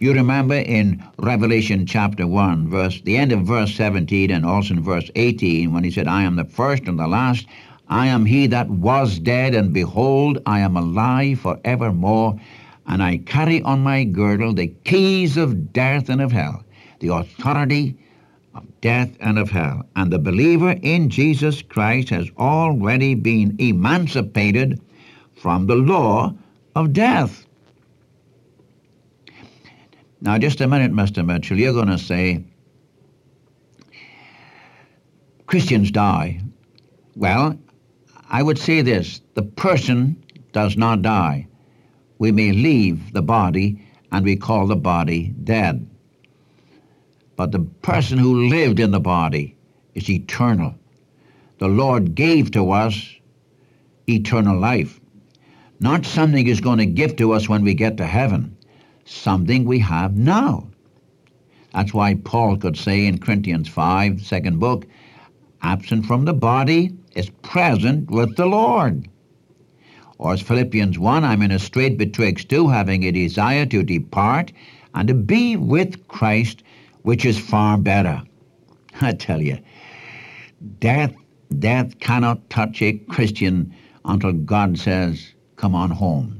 You 0.00 0.12
remember 0.12 0.54
in 0.54 1.02
Revelation 1.18 1.84
chapter 1.84 2.24
1, 2.24 2.68
verse 2.68 3.00
the 3.00 3.16
end 3.16 3.32
of 3.32 3.40
verse 3.40 3.74
17 3.74 4.30
and 4.30 4.46
also 4.46 4.74
in 4.74 4.80
verse 4.80 5.10
18 5.16 5.72
when 5.72 5.82
he 5.82 5.90
said, 5.90 6.06
I 6.06 6.22
am 6.22 6.36
the 6.36 6.44
first 6.44 6.84
and 6.84 6.96
the 6.96 7.08
last, 7.08 7.46
I 7.88 8.06
am 8.06 8.24
he 8.24 8.46
that 8.46 8.70
was 8.70 9.18
dead, 9.18 9.56
and 9.56 9.72
behold, 9.72 10.38
I 10.46 10.60
am 10.60 10.76
alive 10.76 11.40
for 11.40 11.58
evermore, 11.64 12.38
and 12.86 13.02
I 13.02 13.16
carry 13.16 13.60
on 13.62 13.80
my 13.80 14.04
girdle 14.04 14.54
the 14.54 14.68
keys 14.84 15.36
of 15.36 15.72
death 15.72 16.08
and 16.08 16.20
of 16.20 16.30
hell, 16.30 16.62
the 17.00 17.08
authority 17.08 17.96
of 18.54 18.62
death 18.80 19.16
and 19.18 19.36
of 19.36 19.50
hell. 19.50 19.84
And 19.96 20.12
the 20.12 20.20
believer 20.20 20.76
in 20.80 21.10
Jesus 21.10 21.60
Christ 21.60 22.10
has 22.10 22.30
already 22.38 23.16
been 23.16 23.56
emancipated 23.58 24.80
from 25.34 25.66
the 25.66 25.74
law 25.74 26.34
of 26.76 26.92
death. 26.92 27.47
Now, 30.20 30.36
just 30.38 30.60
a 30.60 30.66
minute, 30.66 30.92
Mr. 30.92 31.24
Mitchell. 31.24 31.58
You're 31.58 31.72
going 31.72 31.88
to 31.88 31.98
say 31.98 32.44
Christians 35.46 35.90
die. 35.90 36.40
Well, 37.14 37.58
I 38.28 38.42
would 38.42 38.58
say 38.58 38.82
this 38.82 39.20
the 39.34 39.42
person 39.42 40.22
does 40.52 40.76
not 40.76 41.02
die. 41.02 41.46
We 42.18 42.32
may 42.32 42.52
leave 42.52 43.12
the 43.12 43.22
body 43.22 43.86
and 44.10 44.24
we 44.24 44.36
call 44.36 44.66
the 44.66 44.76
body 44.76 45.34
dead. 45.44 45.88
But 47.36 47.52
the 47.52 47.60
person 47.60 48.18
who 48.18 48.48
lived 48.48 48.80
in 48.80 48.90
the 48.90 49.00
body 49.00 49.56
is 49.94 50.10
eternal. 50.10 50.74
The 51.58 51.68
Lord 51.68 52.14
gave 52.14 52.50
to 52.52 52.72
us 52.72 53.14
eternal 54.08 54.58
life. 54.58 55.00
Not 55.80 56.04
something 56.04 56.44
He's 56.44 56.60
going 56.60 56.78
to 56.78 56.86
give 56.86 57.16
to 57.16 57.32
us 57.32 57.48
when 57.48 57.62
we 57.62 57.74
get 57.74 57.96
to 57.98 58.06
heaven, 58.06 58.56
something 59.08 59.64
we 59.64 59.78
have 59.78 60.16
now. 60.16 60.68
That's 61.72 61.94
why 61.94 62.14
Paul 62.14 62.56
could 62.56 62.76
say 62.76 63.06
in 63.06 63.18
Corinthians 63.18 63.68
5, 63.68 64.22
second 64.22 64.58
book, 64.58 64.86
absent 65.62 66.06
from 66.06 66.24
the 66.24 66.34
body 66.34 66.94
is 67.14 67.30
present 67.42 68.10
with 68.10 68.36
the 68.36 68.46
Lord. 68.46 69.08
Or 70.18 70.32
as 70.32 70.42
Philippians 70.42 70.98
1, 70.98 71.24
I'm 71.24 71.42
in 71.42 71.50
a 71.50 71.58
strait 71.58 71.96
betwixt 71.96 72.48
two, 72.48 72.68
having 72.68 73.04
a 73.04 73.12
desire 73.12 73.66
to 73.66 73.82
depart 73.82 74.52
and 74.94 75.06
to 75.08 75.14
be 75.14 75.56
with 75.56 76.08
Christ, 76.08 76.62
which 77.02 77.24
is 77.24 77.38
far 77.38 77.78
better. 77.78 78.22
I 79.00 79.12
tell 79.12 79.40
you, 79.40 79.58
death, 80.80 81.14
death 81.58 81.98
cannot 82.00 82.50
touch 82.50 82.82
a 82.82 82.94
Christian 82.94 83.72
until 84.04 84.32
God 84.32 84.78
says, 84.78 85.32
come 85.56 85.74
on 85.74 85.90
home. 85.90 86.37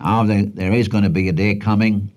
Now, 0.00 0.24
there, 0.24 0.44
there 0.44 0.72
is 0.72 0.88
going 0.88 1.04
to 1.04 1.10
be 1.10 1.28
a 1.28 1.32
day 1.32 1.56
coming. 1.56 2.10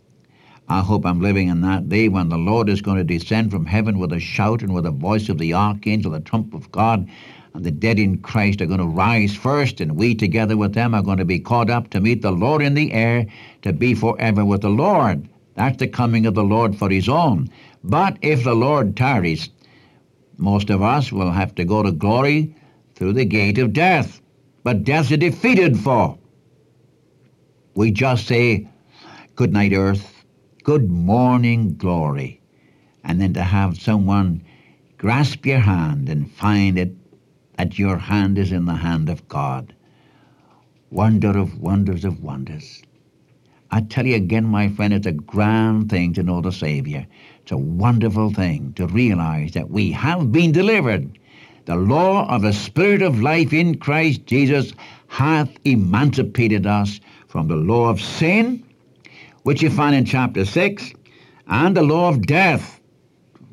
I 0.70 0.80
hope 0.80 1.06
I'm 1.06 1.20
living 1.20 1.50
in 1.50 1.60
that 1.62 1.90
day 1.90 2.08
when 2.08 2.30
the 2.30 2.38
Lord 2.38 2.70
is 2.70 2.82
going 2.82 2.98
to 2.98 3.04
descend 3.04 3.52
from 3.52 3.66
heaven 3.66 4.00
with 4.00 4.13
a 4.13 4.22
shout 4.22 4.62
and 4.62 4.74
with 4.74 4.86
the 4.86 4.92
voice 4.92 5.28
of 5.28 5.38
the 5.38 5.54
archangel, 5.54 6.12
the 6.12 6.22
trump 6.22 6.54
of 6.54 6.72
God, 6.72 7.10
and 7.54 7.66
the 7.66 7.72
dead 7.72 8.00
in 8.00 8.20
Christ 8.20 8.62
are 8.62 8.68
going 8.68 8.80
to 8.80 8.86
rise 8.86 9.36
first, 9.36 9.82
and 9.82 9.98
we 9.98 10.16
together 10.16 10.56
with 10.56 10.74
them 10.74 10.96
are 10.96 11.04
going 11.04 11.18
to 11.18 11.25
be 11.25 11.40
caught 11.40 11.70
up 11.70 11.90
to 11.90 12.00
meet 12.00 12.22
the 12.22 12.32
Lord 12.32 12.62
in 12.62 12.74
the 12.74 12.94
air 12.94 13.25
to 13.63 13.74
be 13.74 13.94
forever 13.94 14.46
with 14.46 14.62
the 14.62 14.70
Lord. 14.70 15.28
That's 15.56 15.78
the 15.78 15.88
coming 15.88 16.25
of 16.25 16.36
the 16.36 16.44
Lord 16.44 16.78
for 16.78 16.90
his 16.90 17.10
own. 17.10 17.50
But 17.84 18.18
if 18.22 18.46
the 18.46 18.56
Lord 18.56 18.96
tarries, 18.96 19.50
most 20.38 20.70
of 20.70 20.82
us 20.82 21.12
will 21.12 21.32
have 21.32 21.54
to 21.56 21.66
go 21.66 21.84
to 21.84 21.92
glory 21.92 22.56
through 22.96 23.13
the 23.13 23.25
gate 23.25 23.58
of 23.58 23.74
death. 23.74 24.22
But 24.63 24.86
death's 24.86 25.12
a 25.12 25.18
defeated 25.18 25.78
foe. 25.78 26.18
We 27.75 27.92
just 27.92 28.27
say, 28.27 28.68
Good 29.36 29.51
night, 29.51 29.74
earth. 29.74 30.24
Good 30.63 30.92
morning, 30.92 31.75
glory. 31.75 32.39
And 33.03 33.20
then 33.20 33.34
to 33.34 33.44
have 33.44 33.82
someone 33.82 34.44
grasp 34.98 35.46
your 35.46 35.60
hand 35.60 36.08
and 36.08 36.32
find 36.32 36.77
it 36.77 36.96
that 37.58 37.80
your 37.80 37.98
hand 37.98 38.38
is 38.38 38.51
in 38.51 38.65
the 38.65 38.75
hand 38.75 39.10
of 39.10 39.27
God. 39.27 39.74
Wonder 40.92 41.38
of 41.38 41.60
wonders 41.60 42.06
of 42.06 42.22
wonders. 42.22 42.84
I 43.72 43.82
tell 43.82 44.06
you 44.06 44.15
again, 44.15 44.46
my 44.46 44.70
friend, 44.70 44.94
it's 44.94 45.08
a 45.08 45.12
grand 45.12 45.89
thing 45.89 46.13
to 46.13 46.24
know 46.24 46.42
the 46.42 46.51
Savior. 46.51 47.08
It's 47.42 47.51
a 47.51 47.58
wonderful 47.58 48.32
thing 48.32 48.74
to 48.74 48.86
realize 48.86 49.53
that 49.53 49.72
we 49.72 49.92
have 49.92 50.32
been 50.32 50.51
delivered 50.51 51.18
the 51.65 51.75
law 51.77 52.27
of 52.27 52.42
the 52.42 52.51
Spirit 52.51 53.01
of 53.01 53.22
life 53.22 53.53
in 53.53 53.77
Christ 53.77 54.25
Jesus 54.25 54.74
hath 55.08 55.50
emancipated 55.63 56.68
us 56.68 57.00
from 57.34 57.48
the 57.48 57.56
law 57.56 57.90
of 57.90 58.00
sin, 58.00 58.63
which 59.42 59.63
you 59.63 59.70
find 59.72 59.96
in 59.96 60.06
chapter 60.06 60.46
6, 60.46 60.94
and 61.48 61.75
the 61.75 61.82
law 61.82 62.08
of 62.08 62.28
death, 62.28 62.80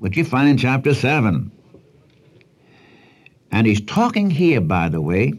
which 0.01 0.19
you 0.19 0.23
find 0.23 0.51
in 0.51 0.59
chapter 0.59 0.93
7. 0.93 1.51
And 3.51 3.67
he's 3.67 3.81
talking 3.81 4.29
here, 4.29 4.61
by 4.61 4.91
the 4.91 5.01
way, 5.01 5.33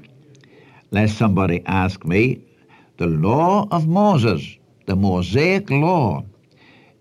lest 0.90 1.20
somebody 1.20 1.62
ask 1.68 2.04
me, 2.04 2.42
the 2.98 3.06
law 3.06 3.68
of 3.70 3.88
Moses, 3.88 4.58
the 4.88 4.96
Mosaic 4.96 5.70
law, 5.70 6.26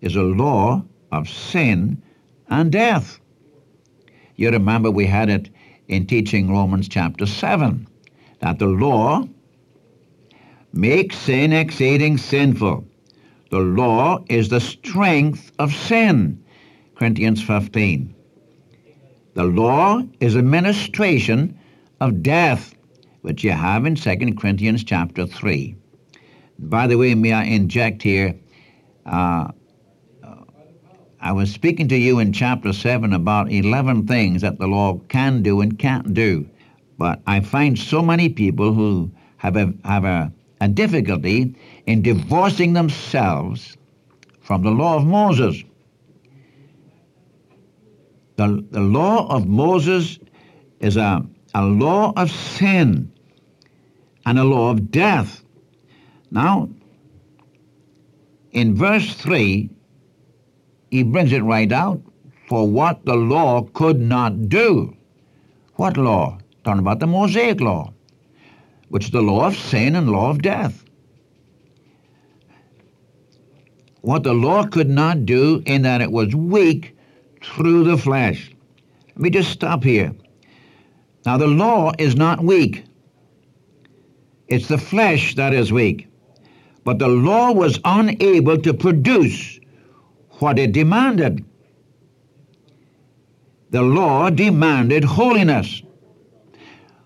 is 0.02 0.16
a 0.16 0.22
law 0.22 0.84
of 1.10 1.26
sin 1.26 2.02
and 2.50 2.70
death. 2.70 3.18
You 4.36 4.50
remember 4.50 4.90
we 4.90 5.06
had 5.06 5.30
it 5.30 5.48
in 5.88 6.06
teaching 6.06 6.52
Romans 6.52 6.86
chapter 6.86 7.24
7 7.24 7.88
that 8.40 8.58
the 8.58 8.66
law 8.66 9.26
makes 10.72 11.16
sin 11.16 11.52
exceeding 11.52 12.18
sinful. 12.18 12.86
The 13.50 13.58
law 13.58 14.24
is 14.28 14.48
the 14.48 14.60
strength 14.60 15.50
of 15.58 15.74
sin. 15.74 16.42
Corinthians 16.94 17.42
15. 17.42 18.14
The 19.34 19.44
law 19.44 20.02
is 20.20 20.36
a 20.36 20.42
ministration 20.42 21.58
of 22.00 22.22
death, 22.22 22.74
which 23.22 23.42
you 23.42 23.52
have 23.52 23.86
in 23.86 23.94
2 23.94 24.34
Corinthians 24.34 24.84
chapter 24.84 25.26
3. 25.26 25.74
By 26.58 26.86
the 26.86 26.98
way, 26.98 27.14
may 27.14 27.32
I 27.32 27.44
inject 27.44 28.02
here, 28.02 28.34
uh, 29.06 29.48
I 31.22 31.32
was 31.32 31.52
speaking 31.52 31.86
to 31.88 31.98
you 31.98 32.18
in 32.18 32.32
chapter 32.32 32.72
7 32.72 33.12
about 33.12 33.52
11 33.52 34.06
things 34.06 34.40
that 34.40 34.58
the 34.58 34.66
law 34.66 34.98
can 35.08 35.42
do 35.42 35.60
and 35.60 35.78
can't 35.78 36.14
do. 36.14 36.48
But 36.96 37.20
I 37.26 37.40
find 37.40 37.78
so 37.78 38.00
many 38.00 38.30
people 38.30 38.72
who 38.72 39.10
have 39.36 39.56
a, 39.56 39.74
have 39.84 40.04
a, 40.04 40.32
a 40.60 40.68
difficulty 40.68 41.54
in 41.86 42.02
divorcing 42.02 42.72
themselves 42.72 43.76
from 44.40 44.62
the 44.62 44.70
law 44.70 44.96
of 44.96 45.06
Moses. 45.06 45.62
The, 48.36 48.64
the 48.70 48.80
law 48.80 49.26
of 49.28 49.46
Moses 49.46 50.18
is 50.80 50.96
a, 50.96 51.24
a 51.54 51.64
law 51.64 52.12
of 52.16 52.30
sin 52.30 53.12
and 54.26 54.38
a 54.38 54.44
law 54.44 54.70
of 54.70 54.90
death. 54.90 55.42
Now, 56.30 56.68
in 58.52 58.74
verse 58.74 59.14
3, 59.14 59.70
he 60.90 61.02
brings 61.02 61.32
it 61.32 61.42
right 61.42 61.70
out 61.70 62.02
for 62.48 62.68
what 62.68 63.04
the 63.04 63.14
law 63.14 63.62
could 63.74 64.00
not 64.00 64.48
do. 64.48 64.96
What 65.74 65.96
law? 65.96 66.38
Talking 66.64 66.80
about 66.80 66.98
the 66.98 67.06
Mosaic 67.06 67.60
law, 67.60 67.92
which 68.90 69.06
is 69.06 69.10
the 69.12 69.22
law 69.22 69.46
of 69.46 69.56
sin 69.56 69.96
and 69.96 70.10
law 70.10 70.30
of 70.30 70.42
death. 70.42 70.84
What 74.02 74.24
the 74.24 74.34
law 74.34 74.66
could 74.66 74.90
not 74.90 75.24
do 75.24 75.62
in 75.64 75.82
that 75.82 76.00
it 76.00 76.10
was 76.10 76.34
weak 76.34 76.96
through 77.42 77.84
the 77.84 77.96
flesh. 77.96 78.50
Let 79.08 79.18
me 79.18 79.30
just 79.30 79.50
stop 79.50 79.84
here. 79.84 80.12
Now, 81.24 81.36
the 81.36 81.46
law 81.46 81.92
is 81.98 82.16
not 82.16 82.42
weak. 82.42 82.84
It's 84.48 84.68
the 84.68 84.78
flesh 84.78 85.36
that 85.36 85.54
is 85.54 85.72
weak. 85.72 86.08
But 86.84 86.98
the 86.98 87.08
law 87.08 87.52
was 87.52 87.78
unable 87.84 88.58
to 88.58 88.74
produce 88.74 89.60
what 90.40 90.58
it 90.58 90.72
demanded. 90.72 91.44
The 93.70 93.82
law 93.82 94.30
demanded 94.30 95.04
holiness, 95.04 95.82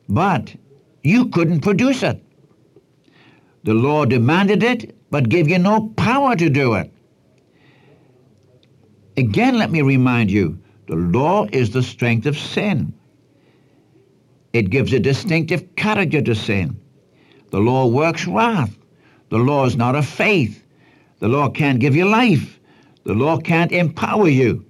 but 0.08 0.54
you 1.04 1.26
couldn't 1.26 1.60
produce 1.60 2.02
it. 2.02 2.24
The 3.62 3.74
law 3.74 4.06
demanded 4.06 4.62
it, 4.62 4.96
but 5.10 5.28
gave 5.28 5.48
you 5.48 5.58
no 5.58 5.88
power 5.96 6.34
to 6.34 6.48
do 6.48 6.74
it. 6.74 6.90
Again, 9.16 9.58
let 9.58 9.70
me 9.70 9.82
remind 9.82 10.30
you 10.30 10.58
the 10.88 10.96
law 10.96 11.46
is 11.52 11.70
the 11.70 11.82
strength 11.82 12.26
of 12.26 12.36
sin. 12.36 12.92
It 14.52 14.70
gives 14.70 14.92
a 14.92 14.98
distinctive 14.98 15.76
character 15.76 16.22
to 16.22 16.34
sin. 16.34 16.80
The 17.50 17.60
law 17.60 17.86
works 17.86 18.26
wrath. 18.26 18.76
The 19.28 19.38
law 19.38 19.66
is 19.66 19.76
not 19.76 19.94
of 19.94 20.06
faith. 20.06 20.64
The 21.20 21.28
law 21.28 21.48
can't 21.50 21.80
give 21.80 21.94
you 21.94 22.06
life. 22.06 22.58
The 23.04 23.14
law 23.14 23.38
can't 23.38 23.72
empower 23.72 24.28
you. 24.28 24.64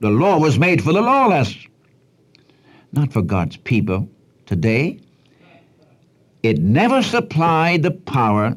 The 0.00 0.10
law 0.10 0.38
was 0.38 0.58
made 0.58 0.82
for 0.82 0.92
the 0.92 1.00
lawless, 1.00 1.56
not 2.92 3.12
for 3.12 3.22
God's 3.22 3.56
people 3.56 4.08
today. 4.46 5.00
It 6.42 6.58
never 6.58 7.02
supplied 7.02 7.82
the 7.82 7.90
power 7.90 8.56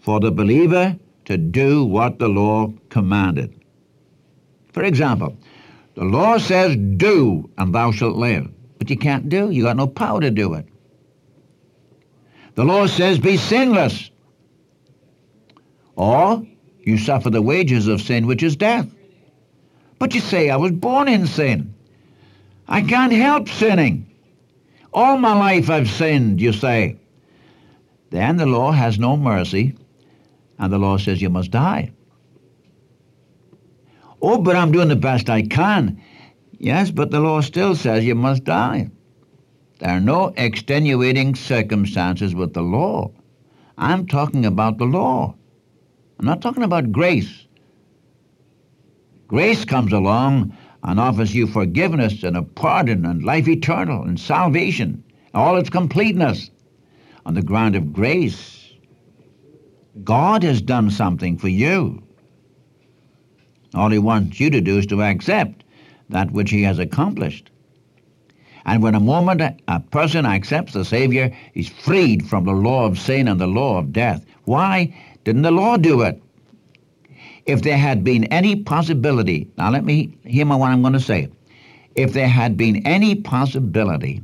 for 0.00 0.20
the 0.20 0.30
believer 0.30 0.96
to 1.26 1.36
do 1.36 1.84
what 1.84 2.18
the 2.18 2.28
law 2.28 2.72
commanded. 2.88 3.58
For 4.72 4.82
example, 4.82 5.36
the 5.94 6.04
law 6.04 6.38
says, 6.38 6.76
do, 6.96 7.48
and 7.56 7.74
thou 7.74 7.92
shalt 7.92 8.16
live. 8.16 8.50
But 8.78 8.90
you 8.90 8.96
can't 8.96 9.28
do. 9.28 9.50
You 9.50 9.62
got 9.62 9.76
no 9.76 9.86
power 9.86 10.20
to 10.20 10.30
do 10.30 10.54
it. 10.54 10.66
The 12.54 12.64
law 12.64 12.86
says, 12.86 13.18
be 13.18 13.36
sinless. 13.36 14.10
Or 15.96 16.44
you 16.80 16.98
suffer 16.98 17.30
the 17.30 17.42
wages 17.42 17.88
of 17.88 18.02
sin, 18.02 18.26
which 18.26 18.42
is 18.42 18.56
death. 18.56 18.88
But 19.98 20.14
you 20.14 20.20
say, 20.20 20.50
I 20.50 20.56
was 20.56 20.72
born 20.72 21.08
in 21.08 21.26
sin. 21.26 21.74
I 22.68 22.82
can't 22.82 23.12
help 23.12 23.48
sinning. 23.48 24.13
All 24.94 25.18
my 25.18 25.36
life 25.36 25.68
I've 25.68 25.90
sinned, 25.90 26.40
you 26.40 26.52
say. 26.52 26.96
Then 28.10 28.36
the 28.36 28.46
law 28.46 28.70
has 28.70 28.96
no 28.96 29.16
mercy, 29.16 29.76
and 30.56 30.72
the 30.72 30.78
law 30.78 30.98
says 30.98 31.20
you 31.20 31.30
must 31.30 31.50
die. 31.50 31.90
Oh, 34.22 34.38
but 34.38 34.54
I'm 34.54 34.70
doing 34.70 34.88
the 34.88 34.96
best 34.96 35.28
I 35.28 35.42
can. 35.42 36.00
Yes, 36.58 36.92
but 36.92 37.10
the 37.10 37.18
law 37.18 37.40
still 37.40 37.74
says 37.74 38.04
you 38.04 38.14
must 38.14 38.44
die. 38.44 38.88
There 39.80 39.90
are 39.90 40.00
no 40.00 40.32
extenuating 40.36 41.34
circumstances 41.34 42.32
with 42.32 42.54
the 42.54 42.62
law. 42.62 43.10
I'm 43.76 44.06
talking 44.06 44.46
about 44.46 44.78
the 44.78 44.84
law. 44.84 45.34
I'm 46.20 46.24
not 46.24 46.40
talking 46.40 46.62
about 46.62 46.92
grace. 46.92 47.46
Grace 49.26 49.64
comes 49.64 49.92
along 49.92 50.56
and 50.84 51.00
offers 51.00 51.34
you 51.34 51.46
forgiveness 51.46 52.22
and 52.22 52.36
a 52.36 52.42
pardon 52.42 53.06
and 53.06 53.24
life 53.24 53.48
eternal 53.48 54.02
and 54.02 54.20
salvation, 54.20 55.02
all 55.32 55.56
its 55.56 55.70
completeness. 55.70 56.50
On 57.26 57.32
the 57.32 57.42
ground 57.42 57.74
of 57.74 57.92
grace, 57.92 58.72
God 60.02 60.42
has 60.42 60.60
done 60.60 60.90
something 60.90 61.38
for 61.38 61.48
you. 61.48 62.02
All 63.74 63.90
he 63.90 63.98
wants 63.98 64.38
you 64.38 64.50
to 64.50 64.60
do 64.60 64.78
is 64.78 64.86
to 64.86 65.02
accept 65.02 65.64
that 66.10 66.30
which 66.32 66.50
he 66.50 66.62
has 66.62 66.78
accomplished. 66.78 67.50
And 68.66 68.82
when 68.82 68.94
a 68.94 69.00
moment 69.00 69.40
a 69.68 69.80
person 69.80 70.26
accepts 70.26 70.74
the 70.74 70.84
Savior, 70.84 71.34
he's 71.54 71.68
freed 71.68 72.26
from 72.28 72.44
the 72.44 72.52
law 72.52 72.86
of 72.86 72.98
sin 72.98 73.26
and 73.28 73.40
the 73.40 73.46
law 73.46 73.78
of 73.78 73.92
death. 73.92 74.24
Why 74.44 74.94
didn't 75.24 75.42
the 75.42 75.50
law 75.50 75.76
do 75.76 76.02
it? 76.02 76.22
If 77.46 77.62
there 77.62 77.76
had 77.76 78.04
been 78.04 78.24
any 78.24 78.56
possibility, 78.56 79.50
now 79.58 79.70
let 79.70 79.84
me 79.84 80.16
hear 80.24 80.46
what 80.46 80.70
I'm 80.70 80.80
going 80.80 80.94
to 80.94 81.00
say. 81.00 81.28
If 81.94 82.12
there 82.12 82.28
had 82.28 82.56
been 82.56 82.86
any 82.86 83.14
possibility 83.14 84.22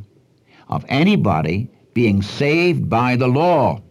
of 0.69 0.85
anybody 0.89 1.71
being 1.93 2.23
saved 2.23 2.89
by 2.89 3.17
the 3.17 3.29
law, 3.29 3.83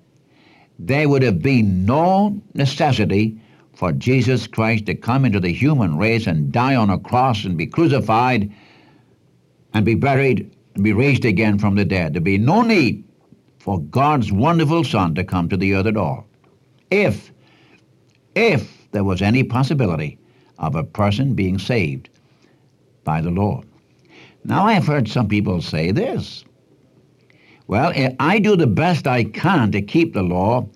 there 0.79 1.07
would 1.07 1.21
have 1.21 1.41
been 1.41 1.85
no 1.85 2.41
necessity 2.53 3.39
for 3.73 3.91
Jesus 3.91 4.47
Christ 4.47 4.87
to 4.87 4.95
come 4.95 5.25
into 5.25 5.39
the 5.39 5.53
human 5.53 5.97
race 5.97 6.27
and 6.27 6.51
die 6.51 6.75
on 6.75 6.89
a 6.89 6.97
cross 6.97 7.45
and 7.45 7.57
be 7.57 7.67
crucified 7.67 8.51
and 9.73 9.85
be 9.85 9.95
buried 9.95 10.55
and 10.73 10.83
be 10.83 10.93
raised 10.93 11.25
again 11.25 11.59
from 11.59 11.75
the 11.75 11.85
dead. 11.85 12.13
There'd 12.13 12.23
be 12.23 12.37
no 12.37 12.61
need 12.61 13.03
for 13.59 13.79
God's 13.79 14.31
wonderful 14.31 14.83
Son 14.83 15.13
to 15.15 15.23
come 15.23 15.47
to 15.49 15.57
the 15.57 15.75
earth 15.75 15.85
at 15.85 15.97
all. 15.97 16.27
If, 16.89 17.31
if 18.35 18.78
there 18.91 19.03
was 19.03 19.21
any 19.21 19.43
possibility 19.43 20.17
of 20.57 20.75
a 20.75 20.83
person 20.83 21.33
being 21.33 21.57
saved 21.57 22.09
by 23.03 23.21
the 23.21 23.31
Lord. 23.31 23.65
Now, 24.43 24.65
I've 24.65 24.87
heard 24.87 25.07
some 25.07 25.27
people 25.27 25.61
say 25.61 25.91
this. 25.91 26.45
Well, 27.67 27.91
eh, 27.93 28.15
I 28.19 28.39
do 28.39 28.55
the 28.55 28.67
best 28.67 29.05
I 29.05 29.25
can 29.25 29.71
to 29.71 29.81
keep 29.81 30.13
the 30.13 30.23
law, 30.23 30.67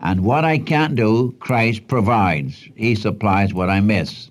and 0.00 0.24
what 0.24 0.44
I 0.44 0.58
can't 0.58 0.94
do, 0.94 1.34
Christ 1.40 1.86
provides. 1.88 2.68
He 2.76 2.94
supplies 2.94 3.54
what 3.54 3.70
I 3.70 3.80
miss, 3.80 4.28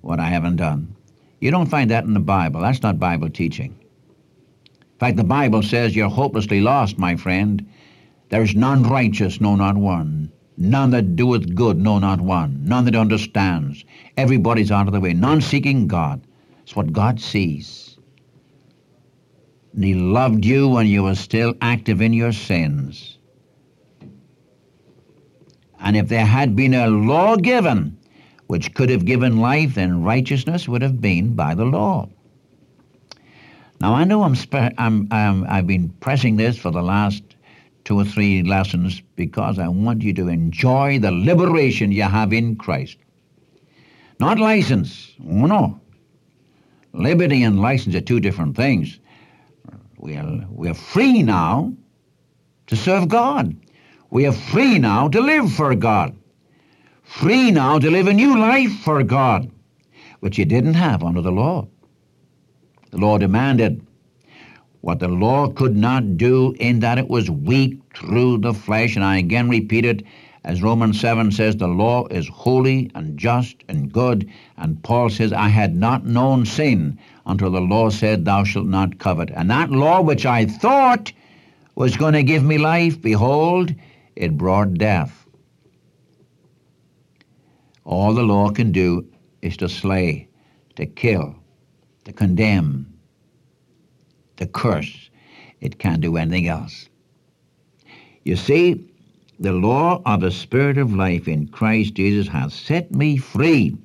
what 0.00 0.20
I 0.20 0.28
haven't 0.28 0.56
done. 0.56 0.94
You 1.40 1.50
don't 1.50 1.68
find 1.68 1.90
that 1.90 2.04
in 2.04 2.14
the 2.14 2.20
Bible. 2.20 2.60
That's 2.60 2.82
not 2.82 2.98
Bible 2.98 3.28
teaching. 3.28 3.74
In 4.70 4.98
fact, 4.98 5.16
the 5.16 5.24
Bible 5.24 5.62
says 5.62 5.94
you're 5.94 6.08
hopelessly 6.08 6.60
lost, 6.60 6.98
my 6.98 7.16
friend. 7.16 7.68
There's 8.28 8.54
none 8.54 8.84
righteous, 8.84 9.40
no, 9.40 9.56
not 9.56 9.76
one. 9.76 10.32
None 10.56 10.90
that 10.90 11.16
doeth 11.16 11.54
good, 11.54 11.78
no, 11.78 11.98
not 11.98 12.20
one. 12.20 12.60
None 12.64 12.84
that 12.84 12.96
understands. 12.96 13.84
Everybody's 14.16 14.70
out 14.70 14.86
of 14.86 14.92
the 14.92 15.00
way. 15.00 15.12
None 15.12 15.40
seeking 15.40 15.86
God. 15.86 16.20
It's 16.62 16.76
what 16.76 16.92
God 16.92 17.20
sees. 17.20 17.96
And 19.74 19.84
he 19.84 19.94
loved 19.94 20.44
you 20.44 20.68
when 20.68 20.86
you 20.86 21.04
were 21.04 21.14
still 21.14 21.54
active 21.62 22.02
in 22.02 22.12
your 22.12 22.32
sins. 22.32 23.18
And 25.80 25.96
if 25.96 26.08
there 26.08 26.26
had 26.26 26.54
been 26.54 26.74
a 26.74 26.88
law 26.88 27.36
given 27.36 27.96
which 28.46 28.74
could 28.74 28.90
have 28.90 29.06
given 29.06 29.38
life, 29.38 29.74
then 29.74 30.02
righteousness 30.02 30.68
would 30.68 30.82
have 30.82 31.00
been 31.00 31.34
by 31.34 31.54
the 31.54 31.64
law. 31.64 32.08
Now 33.80 33.94
I 33.94 34.04
know 34.04 34.22
I'm, 34.22 34.36
I'm, 34.78 35.08
I'm 35.10 35.44
I've 35.48 35.66
been 35.66 35.88
pressing 36.00 36.36
this 36.36 36.58
for 36.58 36.70
the 36.70 36.82
last 36.82 37.22
two 37.84 37.98
or 37.98 38.04
three 38.04 38.42
lessons 38.42 39.02
because 39.16 39.58
I 39.58 39.68
want 39.68 40.02
you 40.02 40.12
to 40.14 40.28
enjoy 40.28 40.98
the 40.98 41.10
liberation 41.10 41.92
you 41.92 42.02
have 42.02 42.32
in 42.32 42.56
Christ. 42.56 42.96
Not 44.20 44.38
license. 44.38 45.12
Oh, 45.24 45.46
no. 45.46 45.80
Liberty 46.92 47.42
and 47.42 47.60
license 47.60 47.94
are 47.96 48.00
two 48.00 48.20
different 48.20 48.56
things. 48.56 49.00
We 49.98 50.16
are, 50.16 50.46
we 50.50 50.68
are 50.68 50.74
free 50.74 51.22
now 51.22 51.72
to 52.66 52.76
serve 52.76 53.08
God. 53.08 53.56
We 54.10 54.26
are 54.26 54.32
free 54.32 54.78
now 54.78 55.08
to 55.08 55.20
live 55.20 55.52
for 55.52 55.74
God. 55.74 56.16
Free 57.02 57.50
now 57.50 57.78
to 57.78 57.90
live 57.90 58.06
a 58.06 58.12
new 58.12 58.38
life 58.38 58.72
for 58.80 59.02
God, 59.02 59.50
which 60.20 60.38
you 60.38 60.44
didn't 60.44 60.74
have 60.74 61.02
under 61.02 61.20
the 61.20 61.32
law. 61.32 61.68
The 62.90 62.98
law 62.98 63.18
demanded 63.18 63.86
what 64.82 64.98
the 64.98 65.08
law 65.08 65.48
could 65.48 65.76
not 65.76 66.16
do 66.16 66.54
in 66.58 66.80
that 66.80 66.98
it 66.98 67.08
was 67.08 67.30
weak 67.30 67.78
through 67.94 68.38
the 68.38 68.52
flesh. 68.52 68.96
And 68.96 69.04
I 69.04 69.16
again 69.16 69.48
repeat 69.48 69.84
it, 69.84 70.02
as 70.44 70.60
Romans 70.60 71.00
7 71.00 71.30
says, 71.30 71.56
the 71.56 71.68
law 71.68 72.06
is 72.08 72.28
holy 72.28 72.90
and 72.96 73.16
just 73.16 73.56
and 73.68 73.92
good. 73.92 74.28
And 74.56 74.82
Paul 74.82 75.08
says, 75.08 75.32
I 75.32 75.48
had 75.48 75.76
not 75.76 76.04
known 76.04 76.44
sin 76.44 76.98
until 77.26 77.52
the 77.52 77.60
law 77.60 77.90
said, 77.90 78.24
Thou 78.24 78.42
shalt 78.42 78.66
not 78.66 78.98
covet. 78.98 79.30
And 79.30 79.48
that 79.50 79.70
law 79.70 80.00
which 80.00 80.26
I 80.26 80.46
thought 80.46 81.12
was 81.76 81.96
going 81.96 82.14
to 82.14 82.24
give 82.24 82.42
me 82.42 82.58
life, 82.58 83.00
behold, 83.00 83.72
it 84.16 84.36
brought 84.36 84.74
death. 84.74 85.26
All 87.84 88.14
the 88.14 88.22
law 88.22 88.50
can 88.50 88.72
do 88.72 89.06
is 89.42 89.56
to 89.58 89.68
slay, 89.68 90.28
to 90.74 90.86
kill, 90.86 91.36
to 92.04 92.12
condemn, 92.12 92.91
the 94.42 94.48
curse. 94.48 95.08
It 95.60 95.78
can't 95.78 96.00
do 96.00 96.16
anything 96.16 96.48
else. 96.48 96.88
You 98.24 98.34
see, 98.34 98.84
the 99.38 99.52
law 99.52 100.02
of 100.04 100.20
the 100.20 100.32
Spirit 100.32 100.78
of 100.78 100.92
life 100.94 101.28
in 101.28 101.46
Christ 101.46 101.94
Jesus 101.94 102.26
has 102.26 102.52
set 102.52 102.92
me 102.92 103.16
free 103.18 103.76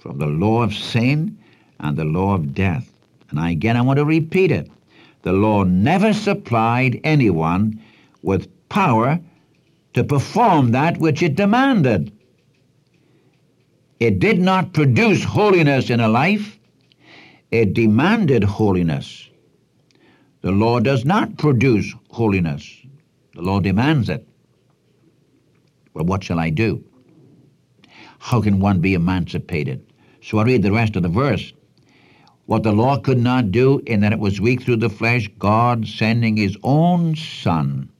from 0.00 0.18
the 0.18 0.26
law 0.26 0.62
of 0.64 0.74
sin 0.74 1.38
and 1.78 1.96
the 1.96 2.04
law 2.04 2.34
of 2.34 2.52
death. 2.52 2.90
And 3.30 3.38
again, 3.38 3.76
I 3.76 3.82
want 3.82 3.98
to 3.98 4.04
repeat 4.04 4.50
it. 4.50 4.68
The 5.22 5.32
law 5.32 5.62
never 5.62 6.12
supplied 6.12 7.00
anyone 7.04 7.80
with 8.22 8.48
power 8.68 9.20
to 9.94 10.02
perform 10.02 10.72
that 10.72 10.98
which 10.98 11.22
it 11.22 11.36
demanded. 11.36 12.10
It 14.00 14.18
did 14.18 14.40
not 14.40 14.72
produce 14.72 15.22
holiness 15.22 15.90
in 15.90 16.00
a 16.00 16.08
life, 16.08 16.58
it 17.52 17.72
demanded 17.72 18.42
holiness. 18.42 19.28
The 20.46 20.52
law 20.52 20.78
does 20.78 21.04
not 21.04 21.38
produce 21.38 21.92
holiness. 22.08 22.72
The 23.34 23.42
law 23.42 23.58
demands 23.58 24.08
it. 24.08 24.24
Well, 25.92 26.04
what 26.04 26.22
shall 26.22 26.38
I 26.38 26.50
do? 26.50 26.84
How 28.20 28.40
can 28.40 28.60
one 28.60 28.78
be 28.78 28.94
emancipated? 28.94 29.84
So 30.22 30.38
I 30.38 30.44
read 30.44 30.62
the 30.62 30.70
rest 30.70 30.94
of 30.94 31.02
the 31.02 31.08
verse. 31.08 31.52
What 32.44 32.62
the 32.62 32.70
law 32.70 32.96
could 32.96 33.18
not 33.18 33.50
do, 33.50 33.82
in 33.88 33.98
that 34.02 34.12
it 34.12 34.20
was 34.20 34.40
weak 34.40 34.62
through 34.62 34.76
the 34.76 34.88
flesh, 34.88 35.28
God 35.36 35.84
sending 35.84 36.36
his 36.36 36.56
own 36.62 37.16
Son 37.16 37.90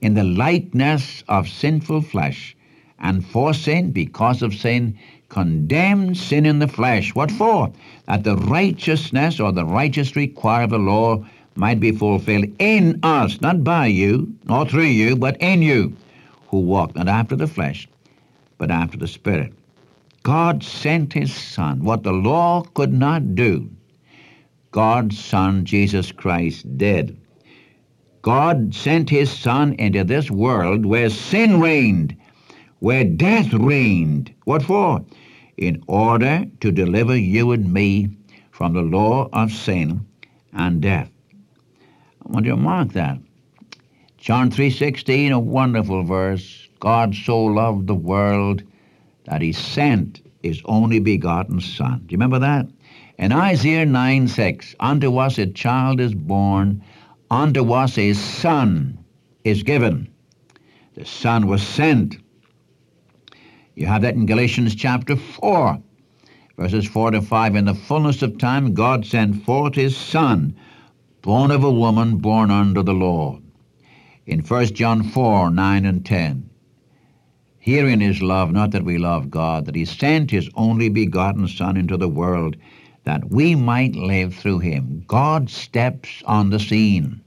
in 0.00 0.14
the 0.14 0.24
likeness 0.24 1.22
of 1.28 1.50
sinful 1.50 2.00
flesh, 2.00 2.56
and 2.98 3.22
for 3.22 3.52
sin, 3.52 3.90
because 3.90 4.40
of 4.40 4.54
sin, 4.54 4.98
condemned 5.28 6.16
sin 6.16 6.46
in 6.46 6.60
the 6.60 6.68
flesh. 6.68 7.14
What 7.14 7.30
for? 7.30 7.70
That 8.06 8.24
the 8.24 8.36
righteousness 8.38 9.38
or 9.38 9.52
the 9.52 9.66
righteous 9.66 10.16
require 10.16 10.64
of 10.64 10.70
the 10.70 10.78
law 10.78 11.26
might 11.58 11.80
be 11.80 11.90
fulfilled 11.90 12.46
in 12.60 13.00
us, 13.02 13.40
not 13.40 13.64
by 13.64 13.86
you, 13.86 14.32
nor 14.44 14.64
through 14.64 14.84
you, 14.84 15.16
but 15.16 15.36
in 15.40 15.60
you, 15.60 15.92
who 16.46 16.60
walk 16.60 16.94
not 16.94 17.08
after 17.08 17.34
the 17.34 17.48
flesh, 17.48 17.88
but 18.58 18.70
after 18.70 18.96
the 18.96 19.08
Spirit. 19.08 19.52
God 20.22 20.62
sent 20.62 21.12
his 21.12 21.34
Son, 21.34 21.82
what 21.82 22.04
the 22.04 22.12
law 22.12 22.62
could 22.74 22.92
not 22.92 23.34
do. 23.34 23.68
God's 24.70 25.18
Son, 25.18 25.64
Jesus 25.64 26.12
Christ, 26.12 26.78
did. 26.78 27.18
God 28.22 28.72
sent 28.72 29.10
his 29.10 29.30
Son 29.30 29.74
into 29.80 30.04
this 30.04 30.30
world 30.30 30.86
where 30.86 31.10
sin 31.10 31.60
reigned, 31.60 32.16
where 32.78 33.02
death 33.02 33.52
reigned. 33.52 34.32
What 34.44 34.62
for? 34.62 35.04
In 35.56 35.82
order 35.88 36.44
to 36.60 36.70
deliver 36.70 37.16
you 37.16 37.50
and 37.50 37.72
me 37.72 38.10
from 38.52 38.74
the 38.74 38.82
law 38.82 39.28
of 39.32 39.50
sin 39.50 40.06
and 40.52 40.80
death. 40.80 41.10
Want 42.28 42.44
you 42.44 42.56
mark 42.56 42.92
that. 42.92 43.18
John 44.18 44.50
3.16, 44.50 45.32
a 45.32 45.38
wonderful 45.38 46.04
verse. 46.04 46.68
God 46.78 47.14
so 47.14 47.42
loved 47.44 47.86
the 47.86 47.94
world 47.94 48.62
that 49.24 49.40
he 49.40 49.52
sent 49.52 50.20
his 50.42 50.60
only 50.66 51.00
begotten 51.00 51.60
Son. 51.60 52.00
Do 52.06 52.12
you 52.12 52.16
remember 52.16 52.38
that? 52.38 52.68
In 53.18 53.32
Isaiah 53.32 53.86
9.6, 53.86 54.76
unto 54.78 55.16
us 55.16 55.38
a 55.38 55.46
child 55.46 56.00
is 56.00 56.14
born, 56.14 56.84
unto 57.30 57.72
us 57.72 57.98
a 57.98 58.12
son 58.12 58.96
is 59.42 59.62
given. 59.62 60.08
The 60.94 61.04
Son 61.04 61.46
was 61.46 61.66
sent. 61.66 62.16
You 63.74 63.86
have 63.86 64.02
that 64.02 64.14
in 64.14 64.26
Galatians 64.26 64.74
chapter 64.74 65.16
4, 65.16 65.82
verses 66.56 66.86
4 66.86 67.12
to 67.12 67.22
5. 67.22 67.56
In 67.56 67.64
the 67.64 67.74
fullness 67.74 68.22
of 68.22 68.38
time, 68.38 68.74
God 68.74 69.04
sent 69.04 69.44
forth 69.44 69.74
his 69.74 69.96
Son, 69.96 70.54
born 71.22 71.50
of 71.50 71.64
a 71.64 71.70
woman, 71.70 72.18
born 72.18 72.50
under 72.50 72.82
the 72.82 72.94
law. 72.94 73.38
In 74.26 74.40
1 74.40 74.66
John 74.66 75.02
4, 75.02 75.50
9 75.50 75.84
and 75.84 76.04
10, 76.04 76.48
herein 77.58 78.02
is 78.02 78.22
love, 78.22 78.52
not 78.52 78.70
that 78.70 78.84
we 78.84 78.98
love 78.98 79.30
God, 79.30 79.66
that 79.66 79.74
he 79.74 79.84
sent 79.84 80.30
his 80.30 80.48
only 80.54 80.88
begotten 80.88 81.48
Son 81.48 81.76
into 81.76 81.96
the 81.96 82.08
world, 82.08 82.56
that 83.04 83.30
we 83.30 83.54
might 83.54 83.96
live 83.96 84.34
through 84.34 84.60
him. 84.60 85.02
God 85.06 85.50
steps 85.50 86.22
on 86.26 86.50
the 86.50 86.60
scene. 86.60 87.20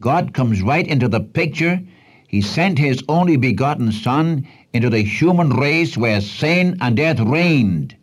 God 0.00 0.32
comes 0.32 0.62
right 0.62 0.86
into 0.86 1.08
the 1.08 1.20
picture. 1.20 1.80
He 2.28 2.40
sent 2.40 2.78
his 2.78 3.02
only 3.08 3.36
begotten 3.36 3.92
Son 3.92 4.46
into 4.72 4.90
the 4.90 5.02
human 5.02 5.50
race 5.50 5.96
where 5.96 6.20
sin 6.20 6.76
and 6.80 6.96
death 6.96 7.20
reigned. 7.20 7.96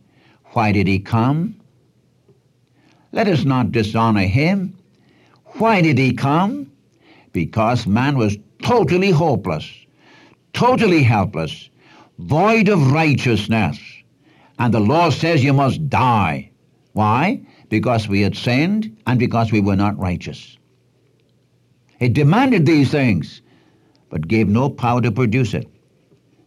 Why 0.54 0.72
did 0.72 0.88
he 0.88 1.00
come? 1.00 1.56
Let 3.16 3.30
us 3.30 3.46
not 3.46 3.72
dishonor 3.72 4.28
him. 4.28 4.78
Why 5.58 5.82
did 5.82 5.98
he 5.98 6.12
come? 6.12 6.70
Because 7.32 7.88
man 7.88 8.18
was 8.18 8.38
totally 8.62 9.10
hopeless, 9.10 9.72
totally 10.52 11.02
helpless, 11.02 11.70
void 12.20 12.68
of 12.68 12.92
righteousness. 12.92 13.80
And 14.60 14.74
the 14.74 14.82
law 14.82 15.12
says 15.12 15.46
you 15.46 15.54
must 15.54 15.90
die. 15.90 16.52
Why? 16.92 17.40
Because 17.70 18.10
we 18.10 18.20
had 18.20 18.36
sinned 18.36 18.98
and 19.08 19.18
because 19.18 19.50
we 19.50 19.62
were 19.62 19.78
not 19.78 19.98
righteous. 19.98 20.58
It 22.02 22.12
demanded 22.12 22.66
these 22.66 22.92
things, 22.92 23.42
but 24.10 24.28
gave 24.28 24.50
no 24.50 24.70
power 24.70 25.00
to 25.00 25.12
produce 25.12 25.54
it. 25.54 25.70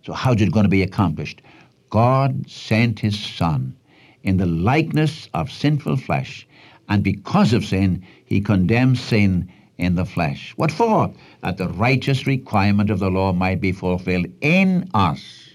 So 0.04 0.12
how's 0.12 0.42
it 0.42 0.52
going 0.52 0.64
to 0.64 0.70
be 0.70 0.82
accomplished? 0.82 1.40
God 1.88 2.44
sent 2.46 3.00
his 3.00 3.18
Son 3.18 3.74
in 4.22 4.36
the 4.36 4.46
likeness 4.46 5.30
of 5.32 5.50
sinful 5.50 5.96
flesh, 5.96 6.46
and 6.88 7.02
because 7.02 7.52
of 7.52 7.64
sin, 7.64 8.04
he 8.24 8.40
condemns 8.40 9.00
sin 9.00 9.50
in 9.76 9.94
the 9.94 10.04
flesh. 10.04 10.52
What 10.56 10.72
for? 10.72 11.12
That 11.42 11.56
the 11.56 11.68
righteous 11.68 12.26
requirement 12.26 12.90
of 12.90 12.98
the 12.98 13.10
law 13.10 13.32
might 13.32 13.60
be 13.60 13.72
fulfilled 13.72 14.26
in 14.40 14.90
us, 14.94 15.50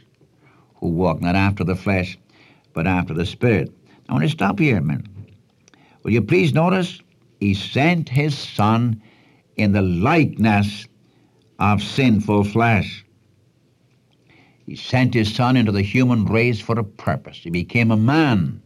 who 0.76 0.88
walk 0.89 1.22
not 1.22 1.36
after 1.36 1.63
the 1.63 1.76
flesh, 1.76 2.17
but 2.74 2.88
after 2.88 3.13
the 3.13 3.26
Spirit. 3.26 3.72
I 4.08 4.13
want 4.13 4.24
to 4.24 4.30
stop 4.30 4.60
here 4.60 4.78
a 4.78 4.82
minute. 4.82 5.06
Will 6.04 6.12
you 6.12 6.22
please 6.22 6.54
notice? 6.54 7.02
He 7.39 7.54
sent 7.54 8.10
his 8.10 8.38
Son 8.38 9.02
in 9.56 9.72
the 9.72 9.82
likeness 9.82 10.88
of 11.60 11.82
sinful 11.82 12.46
flesh. 12.46 13.06
He 14.65 14.76
sent 14.76 15.13
his 15.13 15.34
Son 15.34 15.58
into 15.58 15.72
the 15.72 15.82
human 15.82 16.26
race 16.26 16.60
for 16.62 16.80
a 16.80 16.84
purpose. 16.84 17.38
He 17.38 17.50
became 17.50 17.91
a 17.91 17.98
man. 17.98 18.62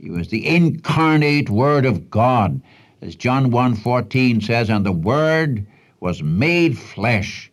He 0.00 0.08
was 0.08 0.28
the 0.28 0.46
incarnate 0.46 1.50
Word 1.50 1.84
of 1.84 2.08
God. 2.08 2.62
As 3.02 3.16
John 3.16 3.50
1.14 3.50 4.42
says, 4.42 4.70
And 4.70 4.86
the 4.86 4.92
Word 4.92 5.66
was 6.00 6.22
made 6.22 6.78
flesh 6.78 7.52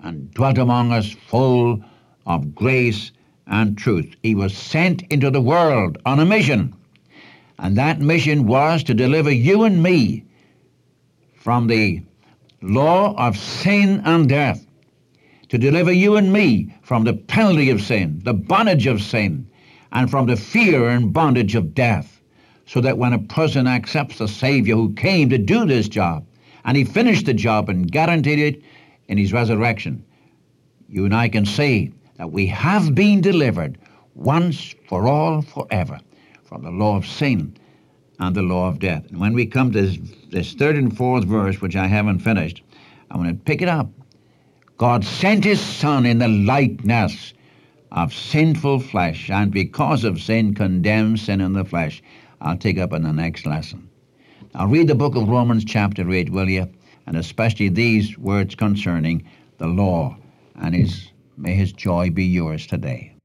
and 0.00 0.28
dwelt 0.32 0.58
among 0.58 0.90
us 0.90 1.12
full 1.12 1.80
of 2.26 2.52
grace 2.52 3.12
and 3.46 3.78
truth. 3.78 4.16
He 4.24 4.34
was 4.34 4.56
sent 4.56 5.02
into 5.02 5.30
the 5.30 5.40
world 5.40 5.98
on 6.04 6.18
a 6.18 6.24
mission. 6.24 6.74
And 7.60 7.76
that 7.76 8.00
mission 8.00 8.46
was 8.46 8.82
to 8.84 8.94
deliver 8.94 9.30
you 9.30 9.62
and 9.62 9.80
me 9.80 10.24
from 11.36 11.68
the 11.68 12.02
law 12.60 13.14
of 13.16 13.38
sin 13.38 14.02
and 14.04 14.28
death, 14.28 14.66
to 15.48 15.58
deliver 15.58 15.92
you 15.92 16.16
and 16.16 16.32
me 16.32 16.74
from 16.82 17.04
the 17.04 17.14
penalty 17.14 17.70
of 17.70 17.80
sin, 17.80 18.20
the 18.24 18.34
bondage 18.34 18.86
of 18.86 19.00
sin, 19.00 19.48
and 19.92 20.10
from 20.10 20.26
the 20.26 20.36
fear 20.36 20.88
and 20.88 21.12
bondage 21.12 21.54
of 21.54 21.74
death, 21.74 22.20
so 22.66 22.80
that 22.80 22.98
when 22.98 23.12
a 23.12 23.18
person 23.18 23.66
accepts 23.66 24.18
the 24.18 24.28
Savior 24.28 24.74
who 24.74 24.92
came 24.94 25.28
to 25.30 25.38
do 25.38 25.64
this 25.64 25.88
job, 25.88 26.26
and 26.64 26.76
he 26.76 26.84
finished 26.84 27.26
the 27.26 27.34
job 27.34 27.68
and 27.68 27.90
guaranteed 27.90 28.38
it 28.38 28.62
in 29.08 29.16
his 29.16 29.32
resurrection, 29.32 30.04
you 30.88 31.04
and 31.04 31.14
I 31.14 31.28
can 31.28 31.46
say 31.46 31.92
that 32.16 32.30
we 32.30 32.46
have 32.46 32.94
been 32.94 33.20
delivered 33.20 33.78
once 34.14 34.74
for 34.88 35.06
all 35.06 35.42
forever 35.42 36.00
from 36.44 36.62
the 36.62 36.70
law 36.70 36.96
of 36.96 37.06
sin 37.06 37.56
and 38.18 38.34
the 38.34 38.42
law 38.42 38.68
of 38.68 38.80
death. 38.80 39.06
And 39.08 39.20
when 39.20 39.32
we 39.32 39.46
come 39.46 39.72
to 39.72 39.82
this, 39.82 39.98
this 40.30 40.54
third 40.54 40.76
and 40.76 40.94
fourth 40.96 41.24
verse, 41.24 41.60
which 41.60 41.76
I 41.76 41.86
haven't 41.86 42.18
finished, 42.18 42.62
I'm 43.10 43.22
going 43.22 43.36
to 43.36 43.44
pick 43.44 43.62
it 43.62 43.68
up. 43.68 43.88
God 44.76 45.04
sent 45.04 45.44
his 45.44 45.60
Son 45.60 46.04
in 46.04 46.18
the 46.18 46.28
likeness 46.28 47.32
of 47.92 48.12
sinful 48.12 48.80
flesh, 48.80 49.30
and 49.30 49.50
because 49.50 50.04
of 50.04 50.20
sin, 50.20 50.54
condemns 50.54 51.22
sin 51.22 51.40
in 51.40 51.52
the 51.52 51.64
flesh. 51.64 52.02
I'll 52.40 52.56
take 52.56 52.78
up 52.78 52.92
in 52.92 53.02
the 53.02 53.12
next 53.12 53.46
lesson. 53.46 53.88
Now 54.54 54.66
read 54.66 54.88
the 54.88 54.94
book 54.94 55.16
of 55.16 55.28
Romans 55.28 55.64
chapter 55.64 56.10
8, 56.10 56.30
will 56.30 56.48
you? 56.48 56.68
And 57.06 57.16
especially 57.16 57.68
these 57.68 58.18
words 58.18 58.54
concerning 58.54 59.26
the 59.58 59.66
law. 59.66 60.16
And 60.56 60.74
his, 60.74 61.08
may 61.36 61.54
his 61.54 61.72
joy 61.72 62.10
be 62.10 62.24
yours 62.24 62.66
today. 62.66 63.17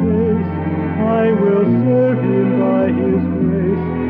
Face, 0.00 0.48
I 1.20 1.24
will 1.40 1.66
serve 1.84 2.18
him 2.18 2.48
by 2.60 2.86
his 3.00 3.22
grace. 3.40 4.09